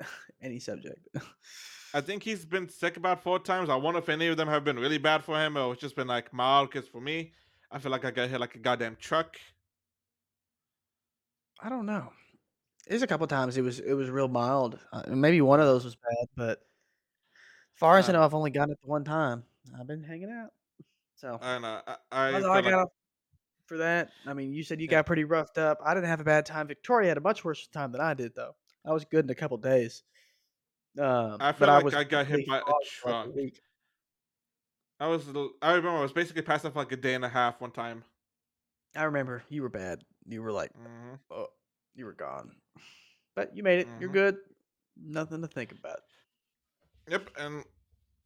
any 0.42 0.60
subject. 0.60 1.08
I 1.94 2.00
think 2.00 2.22
he's 2.22 2.44
been 2.44 2.68
sick 2.68 2.96
about 2.96 3.22
four 3.22 3.38
times. 3.40 3.68
I 3.68 3.76
wonder 3.76 3.98
if 3.98 4.08
any 4.08 4.28
of 4.28 4.36
them 4.36 4.48
have 4.48 4.64
been 4.64 4.78
really 4.78 4.98
bad 4.98 5.24
for 5.24 5.36
him 5.38 5.56
or 5.56 5.72
it's 5.72 5.80
just 5.80 5.96
been 5.96 6.06
like 6.06 6.32
mild. 6.32 6.70
Because 6.70 6.88
for 6.88 7.00
me, 7.00 7.32
I 7.70 7.78
feel 7.80 7.90
like 7.90 8.04
I 8.04 8.12
got 8.12 8.30
hit 8.30 8.40
like 8.40 8.54
a 8.54 8.58
goddamn 8.58 8.96
truck. 9.00 9.36
I 11.60 11.68
don't 11.68 11.86
know. 11.86 12.12
There's 12.86 13.02
a 13.02 13.06
couple 13.06 13.26
times 13.28 13.56
it 13.56 13.62
was 13.62 13.78
it 13.80 13.92
was 13.94 14.10
real 14.10 14.28
mild. 14.28 14.78
Uh, 14.92 15.04
maybe 15.14 15.40
one 15.40 15.60
of 15.60 15.66
those 15.66 15.84
was 15.84 15.96
bad, 15.96 16.28
but 16.36 16.58
as 16.58 17.78
far 17.78 17.98
as 17.98 18.08
I 18.08 18.12
Um, 18.12 18.14
know, 18.14 18.22
I've 18.22 18.34
only 18.34 18.50
gotten 18.50 18.72
it 18.72 18.80
the 18.80 18.88
one 18.88 19.04
time. 19.04 19.44
I've 19.78 19.86
been 19.86 20.02
hanging 20.04 20.30
out. 20.30 20.52
So 21.16 21.40
I 21.40 21.52
don't 21.54 21.62
know. 21.62 21.82
I, 21.86 21.96
that's 22.30 22.44
I 22.44 22.44
all 22.44 22.54
I 22.54 22.60
feel 22.60 22.64
like 22.64 22.76
got 22.76 22.88
for 23.66 23.78
that. 23.78 24.14
I 24.26 24.34
mean, 24.34 24.52
you 24.54 24.64
said 24.64 24.80
you 24.80 24.88
Yeah. 24.88 24.96
got 24.96 25.06
pretty 25.06 25.24
roughed 25.24 25.58
up. 25.58 25.78
I 25.84 25.94
didn't 25.94 26.08
have 26.08 26.20
a 26.20 26.24
bad 26.24 26.46
time. 26.46 26.68
Victoria 26.68 27.10
had 27.10 27.18
a 27.18 27.22
much 27.22 27.44
worse 27.44 27.68
time 27.68 27.92
than 27.92 28.00
I 28.02 28.14
did, 28.14 28.34
though. 28.36 28.56
I 28.86 28.92
was 28.92 29.04
good 29.06 29.26
in 29.26 29.30
a 29.30 29.36
couple 29.36 29.58
days. 29.58 30.04
Um, 30.98 31.46
I 31.46 31.52
but 31.58 31.68
feel 31.68 31.70
I 31.70 31.78
like 31.78 31.84
was 31.84 31.94
I 31.94 32.04
got 32.04 32.26
hit 32.26 32.46
by 32.46 32.60
a 32.60 32.62
fogged 32.64 32.88
for, 33.02 33.08
like, 33.10 33.18
a 33.24 33.28
truck. 33.28 33.32
I 34.98 35.06
was 35.06 35.28
I 35.60 35.72
remember 35.74 35.98
I 35.98 36.00
was 36.00 36.14
basically 36.14 36.40
passed 36.42 36.62
for, 36.62 36.70
like, 36.70 36.92
a 36.92 36.96
day 36.96 37.14
and 37.14 37.24
a 37.24 37.28
half 37.28 37.60
one 37.60 37.72
time. 37.72 38.04
I 38.94 39.04
remember 39.04 39.44
you 39.48 39.62
were 39.62 39.68
bad. 39.68 40.04
You 40.26 40.42
were 40.42 40.52
like, 40.52 40.72
Mhm. 40.74 41.20
oh, 41.30 41.48
were 42.12 42.16
gone. 42.16 42.52
But 43.34 43.56
you 43.56 43.62
made 43.62 43.80
it. 43.80 43.88
You're 43.98 44.10
Mhm. 44.10 44.12
good. 44.12 44.38
Nothing 44.96 45.40
to 45.42 45.48
think 45.48 45.72
about. 45.72 46.00
Yep, 47.08 47.30
and 47.38 47.64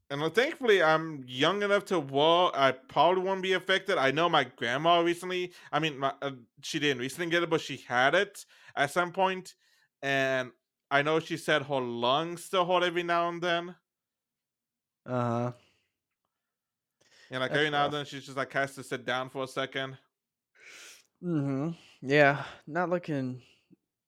and, 0.08 0.22
uh, 0.22 0.30
thankfully, 0.30 0.80
I'm 0.80 1.24
young 1.26 1.64
enough 1.64 1.84
to 1.86 1.98
well, 1.98 2.52
I 2.54 2.70
probably 2.70 3.24
won't 3.24 3.42
be 3.42 3.54
affected. 3.54 3.98
I 3.98 4.12
know 4.12 4.28
my 4.28 4.44
grandma 4.44 5.00
recently 5.00 5.52
I 5.72 5.80
mean, 5.80 5.98
my 5.98 6.14
uh, 6.22 6.32
she 6.62 6.78
didn't 6.78 7.00
recently 7.00 7.30
get 7.30 7.42
it, 7.42 7.50
but 7.50 7.60
she 7.60 7.78
had 7.78 8.14
it 8.14 8.44
at 8.76 8.90
some 8.90 9.12
point, 9.12 9.54
and 10.02 10.52
I 10.90 11.02
know 11.02 11.18
she 11.20 11.36
said 11.36 11.62
her 11.62 11.80
lungs 11.80 12.44
still 12.44 12.64
hurt 12.66 12.84
every 12.84 13.02
now 13.02 13.28
and 13.28 13.42
then. 13.42 13.76
Uh-huh. 15.06 15.52
And, 17.30 17.40
like, 17.40 17.50
That's 17.50 17.58
every 17.58 17.70
now 17.70 17.86
and 17.86 17.94
then, 17.94 18.04
she's 18.04 18.24
just, 18.24 18.36
like, 18.36 18.52
has 18.52 18.74
to 18.76 18.84
sit 18.84 19.04
down 19.04 19.30
for 19.30 19.42
a 19.42 19.48
second. 19.48 19.98
Mm-hmm. 21.22 21.70
Yeah, 22.02 22.44
not 22.66 22.90
looking 22.90 23.42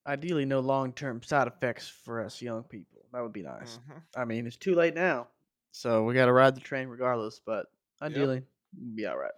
ideally, 0.09 0.45
no 0.45 0.61
long-term 0.61 1.23
side 1.23 1.47
effects 1.47 1.89
for 1.89 2.25
us 2.25 2.43
young 2.43 2.65
people. 2.65 3.07
That 3.13 3.23
would 3.23 3.33
be 3.33 3.43
nice. 3.43 3.79
Mhm. 3.89 4.03
I 4.17 4.25
mean, 4.25 4.47
it's 4.47 4.57
too 4.57 4.75
late 4.75 4.95
now, 4.95 5.29
so 5.71 6.05
we 6.05 6.15
gotta 6.15 6.33
ride 6.33 6.55
the 6.57 6.61
train 6.61 6.89
regardless, 6.89 7.41
but 7.45 7.67
Yep. 8.03 8.11
ideally, 8.11 8.43
we'll 8.77 8.95
be 8.97 9.07
alright. 9.07 9.33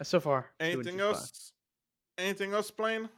Uh, 0.00 0.04
so 0.04 0.18
far, 0.20 0.50
Anything 0.58 0.82
just 0.84 0.90
fine. 0.96 1.00
else? 1.00 1.52
Anything 2.18 2.52
else, 2.54 2.70
Blaine? 2.70 3.08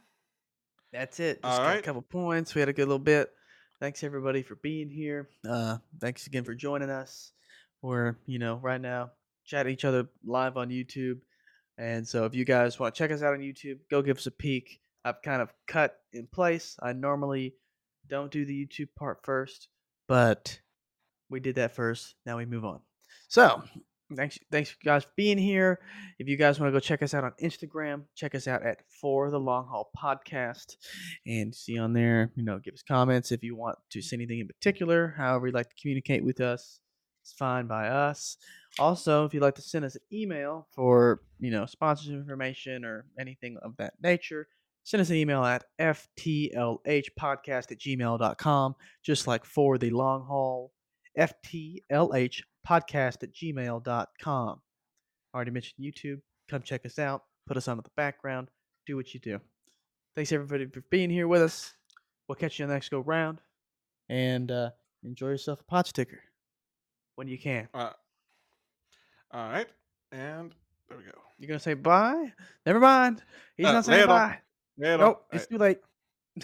That's 0.91 1.19
it. 1.19 1.33
Just 1.35 1.43
got 1.43 1.59
a 1.59 1.61
Alright. 1.67 1.83
couple 1.83 2.01
points. 2.01 2.55
We 2.55 2.59
had 2.61 2.69
a 2.69 2.73
good 2.73 2.87
little 2.87 2.97
bit. 2.99 3.33
Thanks 3.79 4.03
everybody 4.03 4.41
for 4.41 4.55
being 4.55 4.89
here. 4.89 5.29
Uh, 5.47 5.77
thanks 5.99 6.25
again 6.27 6.43
for 6.43 6.55
joining 6.55 6.89
us. 6.89 7.33
We're, 7.81 8.15
you 8.25 8.39
know, 8.39 8.55
right 8.57 8.81
now 8.81 9.11
chatting 9.45 9.73
each 9.73 9.85
other 9.85 10.07
live 10.23 10.57
on 10.57 10.69
YouTube. 10.69 11.21
And 11.77 12.07
so 12.07 12.25
if 12.25 12.33
you 12.33 12.43
guys 12.45 12.79
want 12.79 12.95
to 12.95 12.97
check 12.97 13.11
us 13.11 13.21
out 13.21 13.33
on 13.33 13.39
YouTube, 13.41 13.79
go 13.89 14.01
give 14.01 14.17
us 14.17 14.25
a 14.25 14.31
peek. 14.31 14.81
I've 15.07 15.21
kind 15.21 15.41
of 15.41 15.53
cut 15.67 15.95
in 16.13 16.27
place. 16.27 16.75
I 16.81 16.93
normally 16.93 17.55
don't 18.07 18.31
do 18.31 18.45
the 18.45 18.65
YouTube 18.67 18.89
part 18.97 19.19
first, 19.23 19.69
but 20.07 20.59
we 21.29 21.39
did 21.39 21.55
that 21.55 21.75
first. 21.75 22.15
Now 22.25 22.37
we 22.37 22.45
move 22.45 22.65
on. 22.65 22.81
So 23.29 23.63
thanks, 24.15 24.37
thanks 24.51 24.75
guys 24.83 25.03
for 25.03 25.11
being 25.15 25.37
here. 25.37 25.79
If 26.19 26.27
you 26.27 26.35
guys 26.35 26.59
want 26.59 26.73
to 26.73 26.75
go 26.75 26.79
check 26.81 27.01
us 27.01 27.13
out 27.13 27.23
on 27.23 27.33
Instagram, 27.41 28.03
check 28.15 28.35
us 28.35 28.47
out 28.47 28.63
at 28.63 28.81
For 29.01 29.29
the 29.31 29.39
Long 29.39 29.67
Haul 29.67 29.91
Podcast, 29.97 30.75
and 31.25 31.55
see 31.55 31.77
on 31.77 31.93
there. 31.93 32.31
You 32.35 32.43
know, 32.43 32.59
give 32.59 32.73
us 32.73 32.83
comments 32.83 33.31
if 33.31 33.43
you 33.43 33.55
want 33.55 33.77
to 33.91 34.01
say 34.01 34.15
anything 34.15 34.39
in 34.39 34.47
particular. 34.47 35.15
However, 35.17 35.47
you'd 35.47 35.55
like 35.55 35.69
to 35.69 35.81
communicate 35.81 36.23
with 36.23 36.41
us, 36.41 36.81
it's 37.23 37.33
fine 37.33 37.67
by 37.67 37.89
us. 37.89 38.37
Also, 38.79 39.25
if 39.25 39.33
you'd 39.33 39.43
like 39.43 39.55
to 39.55 39.61
send 39.61 39.83
us 39.83 39.95
an 39.95 40.01
email 40.13 40.67
for 40.73 41.21
you 41.39 41.51
know 41.51 41.65
sponsorship 41.65 42.13
information 42.13 42.85
or 42.85 43.05
anything 43.19 43.57
of 43.61 43.75
that 43.77 43.95
nature, 44.01 44.47
send 44.87 45.01
us 45.01 45.09
an 45.09 45.17
email 45.17 45.43
at 45.43 45.65
ftlhpodcast 45.81 47.71
at 47.71 47.77
gmail.com, 47.77 48.75
just 49.03 49.27
like 49.27 49.43
for 49.43 49.77
the 49.77 49.89
long 49.89 50.25
haul, 50.25 50.71
ftlh 51.19 52.41
podcast 52.65 53.21
at 53.23 53.33
gmail.com. 53.33 54.61
Already 55.35 55.51
mentioned 55.51 55.85
YouTube. 55.85 56.21
Come 56.49 56.61
check 56.61 56.85
us 56.85 56.97
out. 56.99 57.23
Put 57.47 57.57
us 57.57 57.67
on 57.67 57.77
in 57.77 57.83
the 57.83 57.89
background. 57.97 58.47
Do 58.85 58.95
what 58.95 59.13
you 59.13 59.19
do. 59.19 59.41
Thanks 60.15 60.31
everybody 60.31 60.65
for 60.67 60.81
being 60.89 61.09
here 61.09 61.27
with 61.27 61.41
us. 61.41 61.73
We'll 62.29 62.37
catch 62.37 62.57
you 62.57 62.63
on 62.63 62.69
the 62.69 62.75
next 62.75 62.87
go 62.89 62.99
round. 63.01 63.39
And 64.07 64.49
uh, 64.51 64.69
enjoy 65.03 65.27
yourself 65.27 65.59
a 65.59 65.63
pot 65.65 65.87
sticker 65.87 66.21
when 67.15 67.27
you 67.27 67.37
can. 67.37 67.67
Uh 67.73 67.91
Alright, 69.35 69.67
and 70.13 70.53
there 70.87 70.97
we 70.97 71.03
go. 71.03 71.11
You're 71.37 71.49
gonna 71.49 71.59
say 71.59 71.73
bye? 71.73 72.31
Never 72.65 72.79
mind. 72.79 73.21
He's 73.57 73.65
Uh, 73.65 73.73
not 73.73 73.83
saying 73.85 74.07
bye. 74.07 74.39
Later. 74.77 74.97
Nope, 74.97 75.01
Alright. 75.01 75.23
it's 75.33 75.47
too 75.47 75.57
late. 75.57 75.79